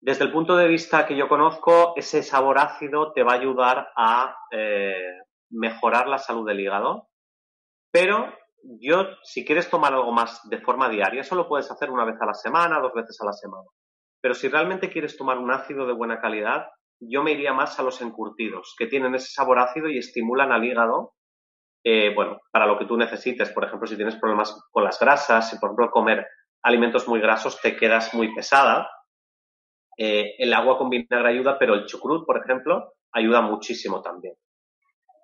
[0.00, 3.88] Desde el punto de vista que yo conozco, ese sabor ácido te va a ayudar
[3.96, 7.08] a eh, mejorar la salud del hígado,
[7.90, 8.32] pero
[8.80, 12.16] yo, si quieres tomar algo más de forma diaria, eso lo puedes hacer una vez
[12.20, 13.68] a la semana, dos veces a la semana.
[14.20, 16.66] Pero si realmente quieres tomar un ácido de buena calidad,
[17.00, 20.64] yo me iría más a los encurtidos, que tienen ese sabor ácido y estimulan al
[20.64, 21.14] hígado,
[21.84, 23.50] eh, bueno, para lo que tú necesites.
[23.52, 26.26] Por ejemplo, si tienes problemas con las grasas, si por ejemplo comer
[26.62, 28.88] alimentos muy grasos te quedas muy pesada,
[29.96, 34.34] eh, el agua con vinagre ayuda, pero el chucrut, por ejemplo, ayuda muchísimo también.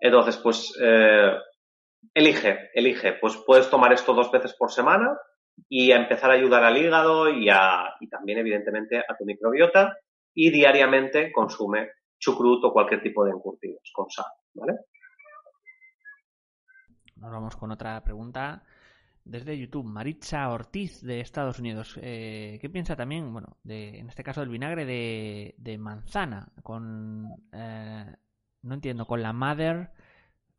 [0.00, 1.33] Entonces, pues eh,
[2.15, 3.15] Elige, elige.
[3.15, 5.17] Pues puedes tomar esto dos veces por semana
[5.69, 9.97] y a empezar a ayudar al hígado y, a, y también, evidentemente, a tu microbiota.
[10.35, 14.79] Y diariamente consume chucrut o cualquier tipo de encurtidos con sal, ¿vale?
[17.17, 18.65] Nos vamos con otra pregunta
[19.25, 19.85] desde YouTube.
[19.85, 21.99] Maritza Ortiz de Estados Unidos.
[22.03, 26.49] Eh, ¿Qué piensa también, bueno, de, en este caso del vinagre de, manzana?
[26.62, 28.17] Con, eh,
[28.62, 29.91] no entiendo, con la Mother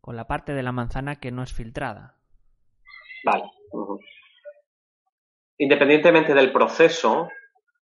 [0.04, 2.18] con la parte de la manzana que no es filtrada.
[3.24, 3.46] Vale.
[5.58, 7.30] Independientemente del proceso,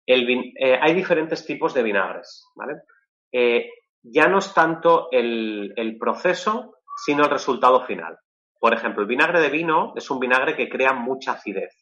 [0.05, 2.84] eh, hay diferentes tipos de vinagres, ¿vale?
[3.31, 3.71] Eh,
[4.03, 8.19] ya no es tanto el, proceso, sino el resultado final.
[8.60, 11.73] Por ejemplo, el vinagre de vino es un vinagre que crea mucha acidez.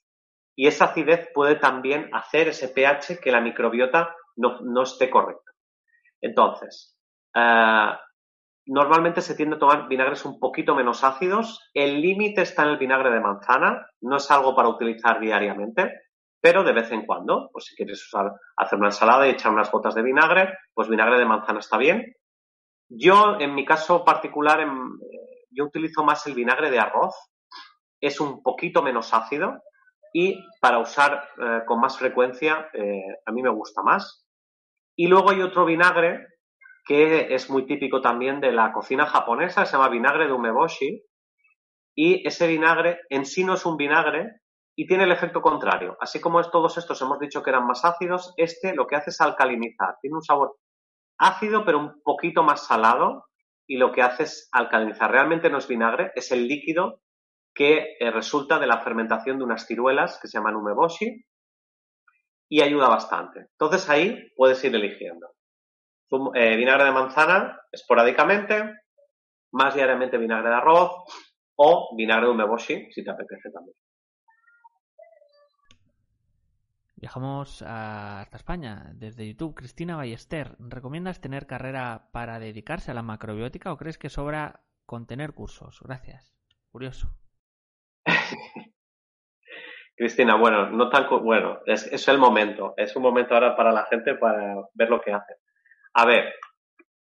[0.56, 5.52] Y esa acidez puede también hacer ese pH que la microbiota no, no esté correcta.
[6.22, 6.98] Entonces,
[7.36, 7.92] eh,
[8.70, 11.60] normalmente se tiende a tomar vinagres un poquito menos ácidos.
[11.74, 15.92] El límite está en el vinagre de manzana, no es algo para utilizar diariamente,
[16.40, 18.08] pero de vez en cuando, pues si quieres
[18.58, 22.14] hacer una ensalada y echar unas gotas de vinagre, pues vinagre de manzana está bien.
[22.88, 24.64] Yo, en mi caso particular,
[25.50, 27.16] yo utilizo más el vinagre de arroz,
[28.00, 29.64] es un poquito menos ácido
[30.14, 34.28] y para usar eh, con más frecuencia eh, a mí me gusta más.
[34.96, 36.28] Y luego hay otro vinagre
[36.90, 41.06] que es muy típico también de la cocina japonesa, se llama vinagre de umeboshi.
[41.96, 44.42] Y ese vinagre en sí no es un vinagre
[44.76, 45.96] y tiene el efecto contrario.
[46.02, 49.22] Así como todos estos hemos dicho que eran más ácidos, este lo que hace es
[49.22, 49.98] alcalinizar.
[50.02, 50.56] Tiene un sabor
[51.20, 53.28] ácido pero un poquito más salado
[53.68, 55.12] y lo que hace es alcalinizar.
[55.12, 57.04] Realmente no es vinagre, es el líquido
[57.54, 61.24] que eh, resulta de la fermentación de unas ciruelas que se llaman umeboshi
[62.50, 63.42] y ayuda bastante.
[63.42, 65.28] Entonces ahí puedes ir eligiendo.
[66.12, 68.82] Eh, vinagre de manzana esporádicamente,
[69.52, 70.92] más diariamente vinagre de arroz
[71.56, 73.76] o vinagre de umeboshi si te apetece también.
[76.96, 79.56] Viajamos hasta España desde YouTube.
[79.56, 85.06] Cristina Ballester, ¿recomiendas tener carrera para dedicarse a la macrobiótica o crees que sobra con
[85.06, 85.80] tener cursos?
[85.82, 86.36] Gracias.
[86.72, 87.10] Curioso.
[89.96, 93.86] Cristina, bueno, no tan bueno, es, es el momento, es un momento ahora para la
[93.86, 95.36] gente para ver lo que hace.
[96.00, 96.34] A ver,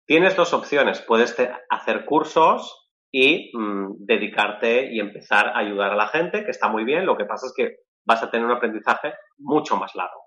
[0.05, 1.01] tienes dos opciones.
[1.01, 1.37] Puedes
[1.69, 6.83] hacer cursos y mm, dedicarte y empezar a ayudar a la gente, que está muy
[6.83, 7.07] bien.
[7.07, 10.25] Lo que pasa es que vas a tener un aprendizaje mucho más largo.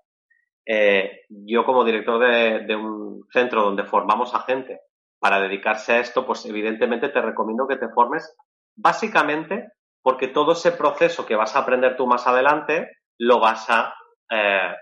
[0.64, 2.18] Eh, yo como director
[2.66, 4.80] de, un centro donde formamos a gente
[5.18, 8.34] para dedicarse a esto, pues evidentemente te recomiendo que te formes
[8.74, 13.94] básicamente porque todo ese proceso que vas a aprender tú más adelante lo vas a
[14.30, 14.74] eh,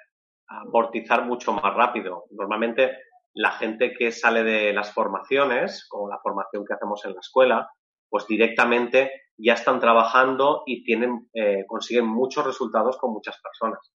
[0.47, 2.27] amortizar mucho más rápido.
[2.31, 2.93] Normalmente
[3.35, 7.71] la gente que sale de las formaciones, como la formación que hacemos en la escuela,
[8.09, 13.93] pues directamente ya están trabajando y tienen, eh, consiguen muchos resultados con muchas personas.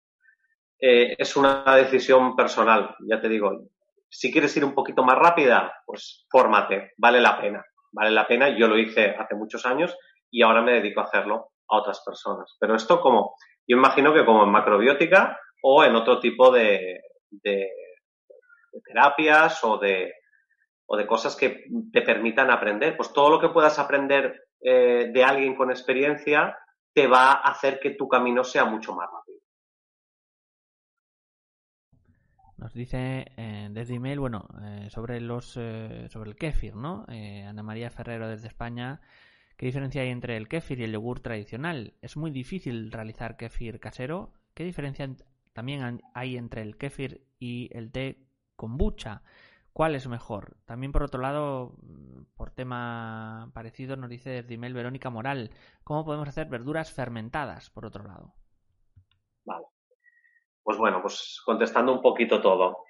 [0.79, 3.51] Eh, es una decisión personal, ya te digo.
[4.09, 7.65] Si quieres ir un poquito más rápida, pues fórmate, vale la pena.
[7.91, 9.95] Vale la pena, yo lo hice hace muchos años
[10.29, 12.55] y ahora me dedico a hacerlo a otras personas.
[12.59, 13.35] Pero esto como,
[13.67, 17.01] yo imagino que como en macrobiótica o en otro tipo de
[17.41, 17.71] de
[18.81, 20.13] terapias o de,
[20.85, 22.95] o de cosas que te permitan aprender.
[22.95, 26.57] Pues todo lo que puedas aprender eh, de alguien con experiencia
[26.93, 29.39] te va a hacer que tu camino sea mucho más rápido.
[32.57, 37.05] Nos dice eh, desde email, bueno, eh, sobre los sobre el kéfir, ¿no?
[37.09, 39.01] Ana María Ferrero desde España,
[39.57, 41.95] ¿qué diferencia hay entre el kéfir y el yogur tradicional?
[42.01, 44.31] Es muy difícil realizar kéfir casero.
[44.53, 45.09] ¿Qué diferencia
[45.51, 48.17] también hay entre el kéfir y el té
[48.63, 49.21] kombucha.
[49.73, 50.55] ¿Cuál es mejor?
[50.65, 51.73] También, por otro lado,
[52.37, 55.49] por tema parecido, nos dice desde email Verónica Moral,
[55.83, 58.35] ¿cómo podemos hacer verduras fermentadas, por otro lado?
[59.43, 59.65] Vale.
[60.63, 62.85] Pues bueno, pues contestando un poquito todo.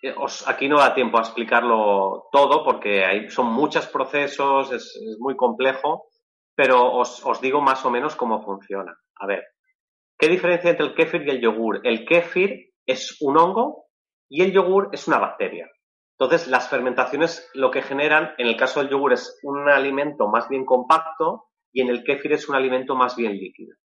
[0.00, 0.14] Eh,
[0.46, 6.04] aquí no da tiempo a explicarlo todo porque hay, son muchos procesos, es, muy complejo,
[6.54, 8.96] pero os, os, digo más o menos cómo funciona.
[9.16, 9.42] A ver,
[10.16, 11.80] ¿qué diferencia entre el kéfir y el yogur?
[11.82, 13.87] El kéfir es un hongo
[14.28, 15.70] y el yogur es una bacteria.
[16.18, 20.48] Entonces, las fermentaciones lo que generan, en el caso del yogur, es un alimento más
[20.48, 23.76] bien compacto y en el kéfir es un alimento más bien líquido.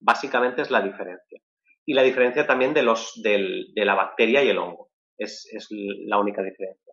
[0.00, 1.40] Básicamente es la diferencia.
[1.86, 4.90] Y la diferencia también de, los, de la bacteria y el hongo.
[5.16, 6.92] Es, es la única diferencia.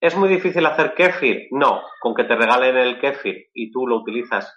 [0.00, 1.48] ¿Es muy difícil hacer kéfir?
[1.50, 4.54] No, con que te regalen el kéfir y tú lo utilizas.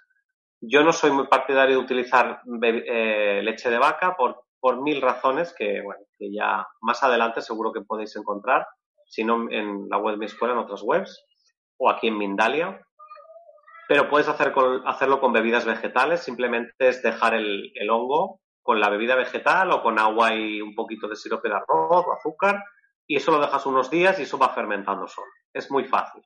[0.60, 5.52] Yo no soy muy partidario de utilizar eh, leche de vaca por, por mil razones
[5.58, 5.82] que,
[6.20, 8.64] ya más adelante seguro que podéis encontrar,
[9.04, 11.26] si no en la web de mi escuela, en otras webs,
[11.78, 12.80] o aquí en Mindalia.
[13.88, 14.54] Pero puedes hacer
[14.86, 19.98] hacerlo con bebidas vegetales, simplemente es dejar el, hongo con la bebida vegetal o con
[19.98, 22.62] agua y un poquito de sirope de arroz o azúcar,
[23.04, 25.26] y eso lo dejas unos días y eso va fermentando solo.
[25.52, 26.22] Es muy fácil.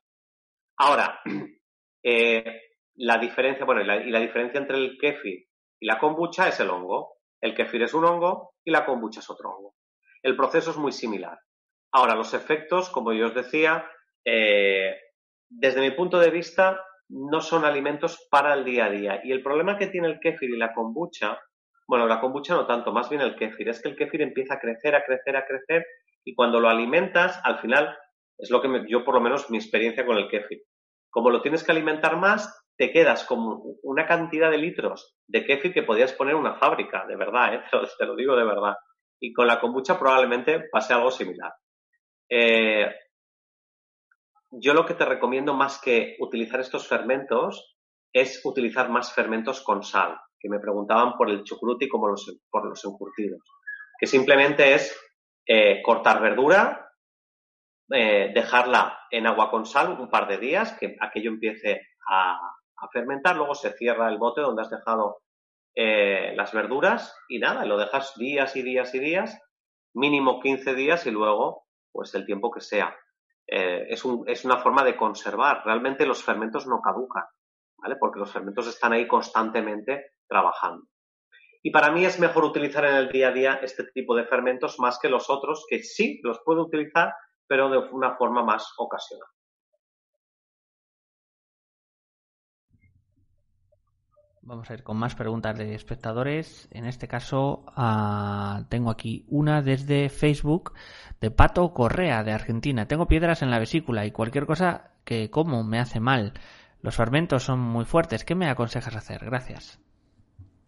[0.76, 1.22] Ahora,
[2.04, 2.60] eh,
[2.96, 5.46] la diferencia, bueno, y la, la, diferencia entre el kefir
[5.80, 7.15] y la kombucha es el hongo.
[7.46, 9.74] El kefir es un hongo y la kombucha es otro hongo.
[10.20, 11.38] El proceso es muy similar.
[11.92, 13.88] Ahora, los efectos, como yo os decía,
[14.24, 14.96] eh,
[15.48, 19.20] desde mi punto de vista, no son alimentos para el día a día.
[19.22, 21.38] Y el problema que tiene el kefir y la kombucha,
[21.86, 24.58] bueno, la kombucha no tanto, más bien el kefir, es que el kefir empieza a
[24.58, 25.86] crecer, a crecer, a crecer,
[26.24, 27.96] y cuando lo alimentas, al final,
[28.38, 30.62] es lo que yo por lo menos mi experiencia con el kefir.
[31.10, 35.72] Como lo tienes que alimentar más, te quedas con una cantidad de litros de kefir
[35.72, 37.62] que podías poner una fábrica, de verdad, ¿eh?
[37.98, 38.74] te, lo, digo de verdad.
[39.20, 41.52] Y con la kombucha probablemente pase algo similar.
[42.28, 42.86] Eh,
[44.50, 47.76] yo lo que te recomiendo más que utilizar estos fermentos
[48.12, 52.66] es utilizar más fermentos con sal, que me preguntaban por el chucruti como los, por
[52.66, 53.42] los encurtidos,
[53.98, 54.98] que simplemente es
[55.46, 56.82] eh, cortar verdura,
[57.88, 62.55] dejarla en agua con sal un par de días, que aquello empiece a,
[62.92, 65.22] fermentar, luego se cierra el bote donde has dejado
[65.74, 69.40] eh, las verduras y nada, lo dejas días y días y días,
[69.94, 72.94] mínimo 15 días y luego pues el tiempo que sea.
[73.46, 75.62] es, es, una forma de conservar.
[75.64, 77.24] Realmente los fermentos no caducan,
[77.78, 77.96] ¿vale?
[77.96, 80.84] Porque los fermentos están ahí constantemente trabajando.
[81.62, 84.78] Y para mí es mejor utilizar en el día a día este tipo de fermentos
[84.78, 87.12] más que los otros, que sí los puedo utilizar,
[87.48, 89.28] pero de una forma más ocasional.
[94.46, 96.68] Vamos a ir con más preguntas de espectadores.
[96.70, 100.72] En este caso, ah, tengo aquí una desde Facebook
[101.20, 102.86] de Pato Correa, de Argentina.
[102.86, 106.32] Tengo piedras en la vesícula y cualquier cosa que como me hace mal.
[106.80, 108.24] Los fermentos son muy fuertes.
[108.24, 109.24] ¿Qué me aconsejas hacer?
[109.24, 109.80] Gracias.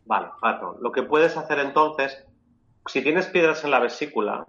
[0.06, 0.76] Vale, Pato.
[0.80, 2.26] Lo que puedes hacer entonces,
[2.86, 4.44] si tienes piedras en la vesícula,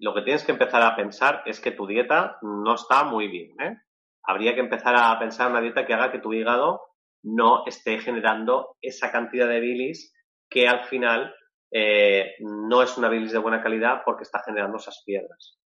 [0.00, 3.54] lo que tienes que empezar a pensar es que tu dieta no está muy bien.
[3.60, 3.78] ¿eh?
[4.24, 6.95] Habría que empezar a pensar una dieta que haga que tu hígado
[7.26, 10.14] no esté generando esa cantidad de bilis
[10.48, 11.34] que al final
[11.72, 15.58] eh, no es una bilis de buena calidad porque está generando esas piedras.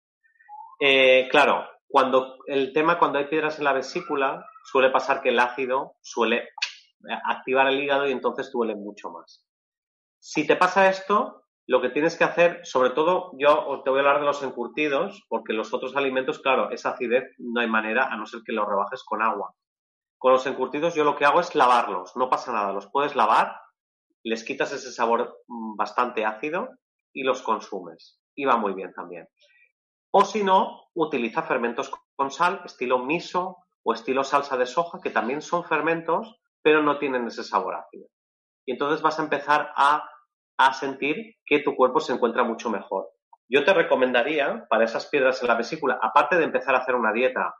[0.80, 5.40] Eh, claro, cuando el tema cuando hay piedras en la vesícula suele pasar que el
[5.40, 6.50] ácido suele
[7.26, 9.46] activar el hígado y entonces duele mucho más.
[10.20, 14.02] Si te pasa esto, lo que tienes que hacer, sobre todo, yo te voy a
[14.02, 18.18] hablar de los encurtidos, porque los otros alimentos, claro, esa acidez no hay manera a
[18.18, 19.54] no ser que los rebajes con agua.
[20.20, 23.60] Con los encurtidos yo lo que hago es lavarlos, no pasa nada, los puedes lavar,
[24.24, 26.70] les quitas ese sabor mm, bastante ácido
[27.12, 28.20] y los consumes.
[28.36, 29.28] Y va muy bien también.
[30.12, 35.10] O si no, utiliza fermentos con sal, estilo miso o estilo salsa de soja, que
[35.10, 38.08] también son fermentos, pero no tienen ese sabor ácido.
[38.68, 40.04] Y entonces vas a empezar a
[40.60, 43.08] a sentir que tu cuerpo se encuentra mucho mejor.
[43.48, 47.14] Yo te recomendaría, para esas piedras en la vesícula, aparte de empezar a hacer una
[47.14, 47.56] dieta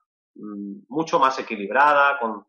[0.88, 2.46] mucho más equilibrada, con,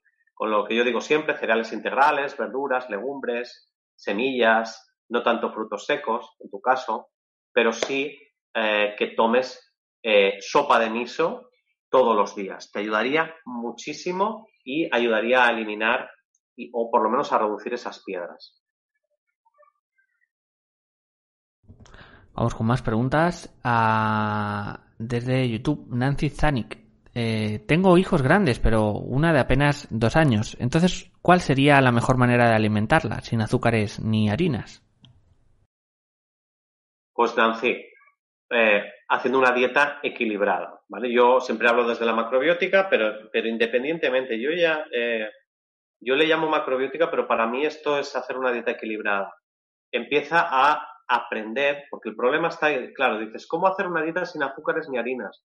[0.51, 6.51] lo que yo digo siempre, cereales integrales, verduras, legumbres, semillas, no tanto frutos secos, en
[6.51, 7.09] tu caso,
[7.53, 8.19] pero sí
[8.55, 11.51] eh, que tomes eh, sopa de miso
[11.91, 12.71] todos los días.
[12.73, 16.11] Te ayudaría muchísimo y ayudaría a eliminar
[16.73, 18.61] o por lo menos a reducir esas piedras.
[22.35, 23.55] Vamos con más preguntas.
[23.65, 26.80] Ah, desde YouTube, Nancy Zanik.
[27.15, 30.57] Eh, tengo hijos grandes, pero una de apenas dos años.
[30.61, 34.83] Entonces, ¿cuál sería la mejor manera de alimentarla, sin azúcares ni harinas?
[37.13, 37.77] Pues Nancy,
[38.51, 41.13] eh, haciendo una dieta equilibrada, ¿vale?
[41.13, 45.29] Yo siempre hablo desde la macrobiótica, pero, pero independientemente, yo ya, eh,
[46.01, 49.35] yo le llamo macrobiótica, pero para mí esto es hacer una dieta equilibrada.
[49.93, 54.89] Empieza a aprender, porque el problema está, claro, dices, ¿cómo hacer una dieta sin azúcares
[54.89, 55.45] ni harinas?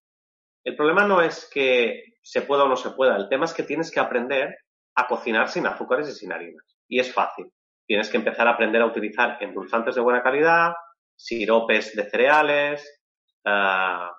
[0.66, 3.64] El problema no es que se pueda o no se pueda, el tema es que
[3.64, 4.58] tienes que aprender
[4.96, 6.66] a cocinar sin azúcares y sin harinas.
[6.88, 7.52] Y es fácil.
[7.88, 10.74] Tienes que empezar a aprender a utilizar endulzantes de buena calidad,
[11.16, 13.02] siropes de cereales,
[13.46, 14.12] ah,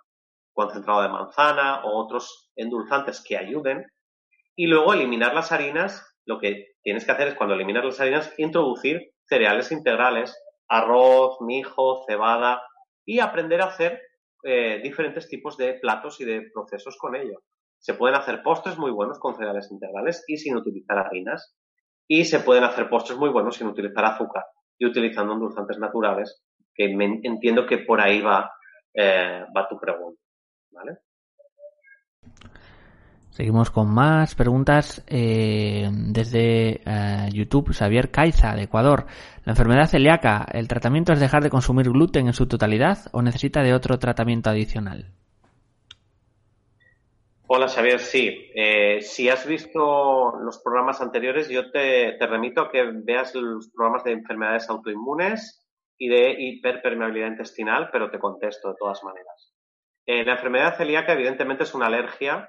[0.52, 3.84] concentrado de manzana o otros endulzantes que ayuden.
[4.54, 8.32] Y luego eliminar las harinas, lo que tienes que hacer es cuando eliminas las harinas,
[8.38, 10.34] introducir cereales integrales
[10.68, 12.62] arroz, mijo, cebada
[13.04, 14.00] y aprender a hacer
[14.48, 17.42] eh, diferentes tipos de platos y de procesos con ello.
[17.78, 21.56] Se pueden hacer postres muy buenos con cereales integrales y sin utilizar harinas.
[22.08, 24.44] Y se pueden hacer postres muy buenos sin utilizar azúcar
[24.78, 28.52] y utilizando endulzantes naturales, que entiendo que por ahí va,
[28.94, 30.20] eh, va tu pregunta.
[30.70, 30.98] ¿Vale?
[33.36, 37.74] Seguimos con más preguntas eh, desde eh, YouTube.
[37.74, 39.04] Xavier Caiza, de Ecuador.
[39.44, 43.62] ¿La enfermedad celíaca, el tratamiento es dejar de consumir gluten en su totalidad o necesita
[43.62, 45.12] de otro tratamiento adicional?
[47.46, 48.50] Hola Xavier, sí.
[48.54, 53.68] Eh, si has visto los programas anteriores, yo te, te, remito a que veas los
[53.68, 55.62] programas de enfermedades autoinmunes
[55.98, 59.52] y de hiperpermeabilidad intestinal, pero te contesto de todas maneras.
[60.06, 62.48] la enfermedad celíaca evidentemente es una alergia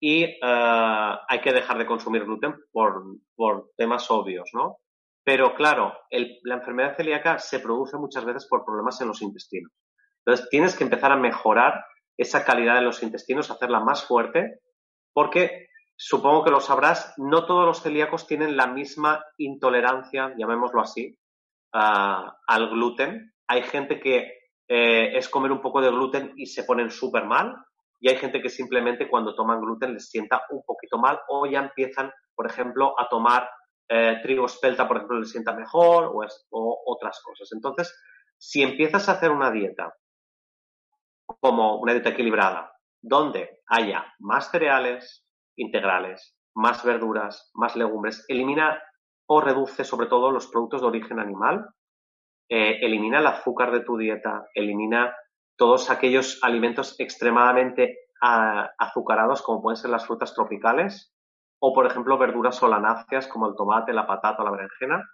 [0.00, 3.04] y eh, hay que dejar de consumir gluten por,
[3.36, 4.78] por temas obvios, ¿no?
[5.22, 5.96] Pero claro,
[6.42, 9.70] la enfermedad celíaca se produce muchas veces por problemas en los intestinos.
[10.24, 11.84] Entonces tienes que empezar a mejorar
[12.16, 14.60] esa calidad de los intestinos, hacerla más fuerte,
[15.12, 21.18] porque supongo que lo sabrás, no todos los celíacos tienen la misma intolerancia, llamémoslo así,
[21.72, 23.34] al gluten.
[23.46, 24.32] Hay gente que
[24.68, 27.56] eh, es comer un poco de gluten y se ponen súper mal,
[28.00, 31.60] y hay gente que simplemente cuando toman gluten les sienta un poquito mal o ya
[31.60, 33.48] empiezan, por ejemplo, a tomar
[33.88, 37.50] eh, trigo espelta, por ejemplo, les sienta mejor o, otras cosas.
[37.52, 37.94] Entonces,
[38.38, 39.94] si empiezas a hacer una dieta
[41.26, 42.72] como una dieta equilibrada,
[43.02, 45.26] donde haya más cereales
[45.56, 48.82] integrales, más verduras, más legumbres, elimina
[49.26, 51.68] o reduce sobre todo los productos de origen animal,
[52.48, 55.14] eh, elimina el azúcar de tu dieta, elimina
[55.60, 61.14] todos aquellos alimentos extremadamente azucarados como pueden ser las frutas tropicales
[61.60, 65.06] o por ejemplo verduras solanáceas como el tomate, la patata o la berenjena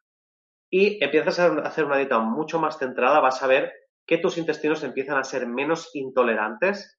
[0.71, 3.73] y empiezas a hacer una dieta mucho más centrada, vas a ver
[4.07, 6.97] que tus intestinos empiezan a ser menos intolerantes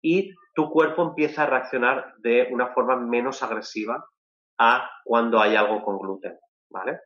[0.00, 4.06] y tu cuerpo empieza a reaccionar de una forma menos agresiva
[4.58, 6.38] a cuando hay algo con gluten,
[6.70, 7.00] ¿vale?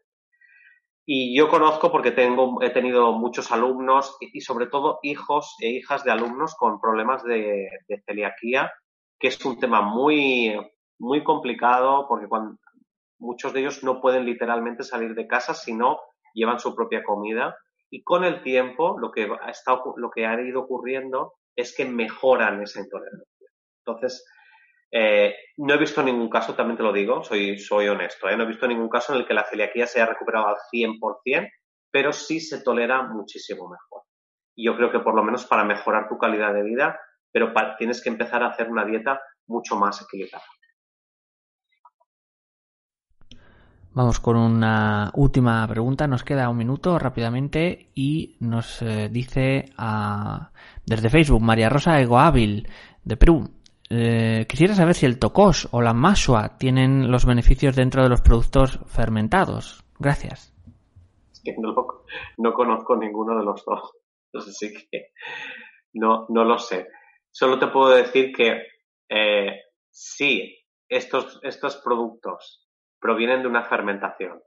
[1.12, 6.04] Y yo conozco porque tengo, he tenido muchos alumnos y, sobre todo hijos e hijas
[6.04, 7.68] de alumnos con problemas de,
[8.06, 8.70] celiaquía,
[9.18, 10.54] que es un tema muy,
[11.00, 12.58] muy complicado porque cuando,
[13.18, 15.98] muchos de ellos no pueden literalmente salir de casa si no
[16.32, 17.56] llevan su propia comida.
[17.90, 19.52] Y con el tiempo lo que, ha
[19.96, 23.48] lo que ha ido ocurriendo es que mejoran esa intolerancia.
[23.84, 24.24] Entonces,
[24.92, 28.36] eh, no he visto ningún caso, también te lo digo, soy, soy honesto, ¿eh?
[28.36, 31.48] no he visto ningún caso en el que la celiaquía se haya recuperado al 100%,
[31.90, 34.02] pero sí se tolera muchísimo mejor.
[34.56, 36.98] Y yo creo que por lo menos para mejorar tu calidad de vida,
[37.32, 40.44] pero tienes que empezar a hacer una dieta mucho más equilibrada.
[43.92, 50.52] Vamos con una última pregunta, nos queda un minuto rápidamente y nos eh, dice ah,
[50.86, 52.68] desde Facebook María Rosa Egoávil
[53.02, 53.50] de Perú.
[53.92, 58.20] Eh, quisiera saber si el tocos o la masua tienen los beneficios dentro de los
[58.20, 59.84] productos fermentados.
[59.98, 60.54] Gracias.
[62.38, 63.92] no, conozco ninguno de los dos,
[64.32, 65.10] así que
[65.94, 66.86] no, no lo sé.
[67.32, 68.62] Solo te puedo decir que
[69.08, 69.60] eh,
[69.90, 70.56] sí,
[70.88, 72.68] estos, estos productos
[73.00, 74.40] provienen de una fermentación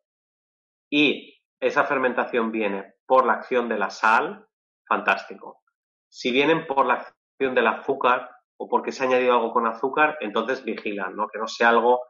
[0.89, 4.48] y esa fermentación viene por la acción de la sal,
[4.88, 5.64] fantástico.
[6.08, 10.18] Si vienen por la acción del azúcar, o porque se ha añadido algo con azúcar,
[10.22, 11.28] entonces vigilan, ¿no?
[11.28, 12.01] Que no sea algo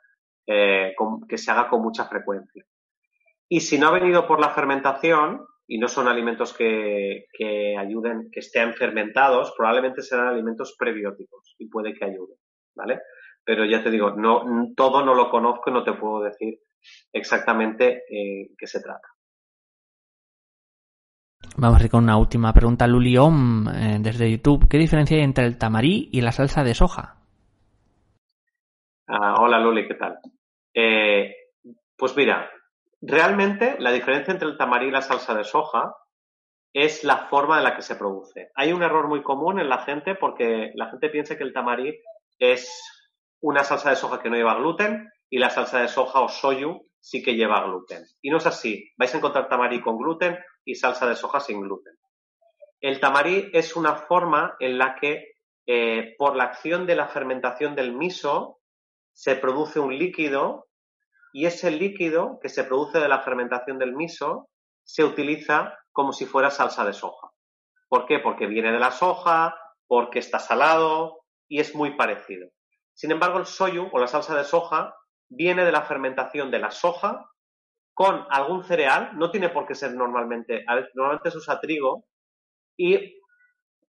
[0.46, 0.94] eh,
[1.28, 2.66] que se haga con mucha frecuencia.
[3.48, 8.30] Y si no ha venido por la fermentación y no son alimentos que, que ayuden,
[8.32, 12.38] que estén fermentados, probablemente serán alimentos prebióticos y puede que ayuden,
[12.76, 13.00] ¿vale?
[13.46, 16.60] Pero ya te digo, no, todo no lo conozco y no te puedo decir
[17.12, 19.13] exactamente eh, qué se trata.
[21.56, 22.88] Vamos a ir con una última pregunta.
[22.88, 24.68] Luliom, eh, desde YouTube.
[24.68, 27.18] ¿Qué diferencia hay entre el tamarí y la salsa de soja?
[29.08, 30.18] Ah, hola Luli, ¿qué tal?
[30.74, 31.36] Eh,
[31.96, 32.50] pues mira,
[33.02, 35.96] realmente la diferencia entre el tamarí y la salsa de soja
[36.74, 38.50] es la forma en la que se produce.
[38.56, 42.02] Hay un error muy común en la gente porque la gente piensa que el tamarí
[42.40, 42.82] es
[43.42, 46.88] una salsa de soja que no lleva gluten y la salsa de soja o soyu
[47.04, 48.06] sí que lleva gluten.
[48.22, 48.90] Y no es así.
[48.98, 51.94] Vais a encontrar tamarí con gluten y salsa de soja sin gluten.
[52.80, 55.36] El tamarí es una forma en la que,
[55.68, 58.62] eh, por la acción de la fermentación del miso,
[59.12, 60.70] se produce un líquido
[61.34, 64.50] y ese líquido que se produce de la fermentación del miso
[64.86, 67.32] se utiliza como si fuera salsa de soja.
[67.90, 68.20] ¿Por qué?
[68.20, 69.56] Porque viene de la soja,
[69.88, 72.48] porque está salado y es muy parecido.
[72.94, 74.96] Sin embargo, el soyu o la salsa de soja
[75.36, 77.30] viene de la fermentación de la soja
[77.94, 80.66] con algún cereal, no tiene por qué ser normalmente,
[80.96, 82.06] normalmente se usa trigo,
[82.76, 83.20] y,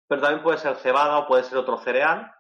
[0.08, 2.32] pero también puede ser cebada o puede ser otro cereal,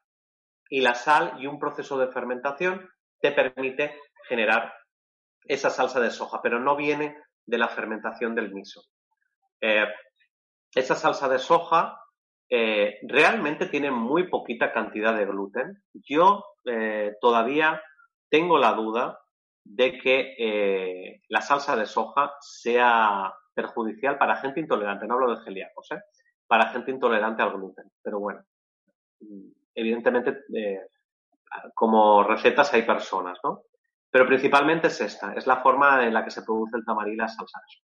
[0.69, 2.89] y la sal y un proceso de fermentación
[3.21, 4.73] te permite generar
[5.45, 8.81] esa salsa de soja, pero no viene de la fermentación del miso.
[9.61, 9.85] Eh,
[10.73, 11.97] esa salsa de soja
[12.49, 15.83] eh, realmente tiene muy poquita cantidad de gluten.
[15.93, 17.81] Yo eh, todavía
[18.29, 19.19] tengo la duda
[19.65, 25.07] de que eh, la salsa de soja sea perjudicial para gente intolerante.
[25.07, 26.01] No hablo de celíacos, ¿eh?
[26.47, 27.91] Para gente intolerante al gluten.
[28.01, 28.43] Pero bueno,
[29.73, 30.87] evidentemente, eh,
[31.73, 33.63] como recetas hay personas, ¿no?
[34.11, 37.17] Pero principalmente es esta, es la forma en la que se produce el tamarí y
[37.17, 37.85] la salsa de soja.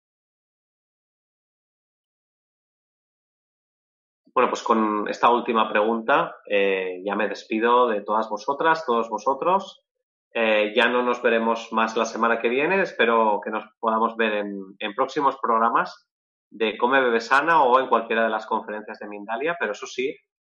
[4.34, 9.88] Bueno, pues con esta última pregunta ya me despido de todas vosotras, todos vosotros.
[10.35, 12.81] Eh, ya no nos veremos más la semana que viene.
[12.83, 16.09] Espero que nos podamos ver en, próximos programas
[16.51, 19.57] de Come Bebe Sana o en cualquiera de las conferencias de Mindalia.
[19.59, 20.14] Pero eso sí,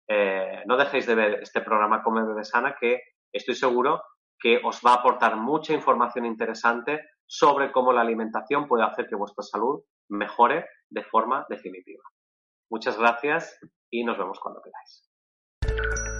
[0.08, 3.00] eh, no dejéis de ver este programa Come Bebe Sana que
[3.32, 4.02] estoy seguro
[4.38, 9.14] que os va a aportar mucha información interesante sobre cómo la alimentación puede hacer que
[9.14, 12.02] vuestra salud mejore de forma definitiva.
[12.70, 13.58] Muchas gracias
[13.90, 16.19] y nos vemos cuando queráis.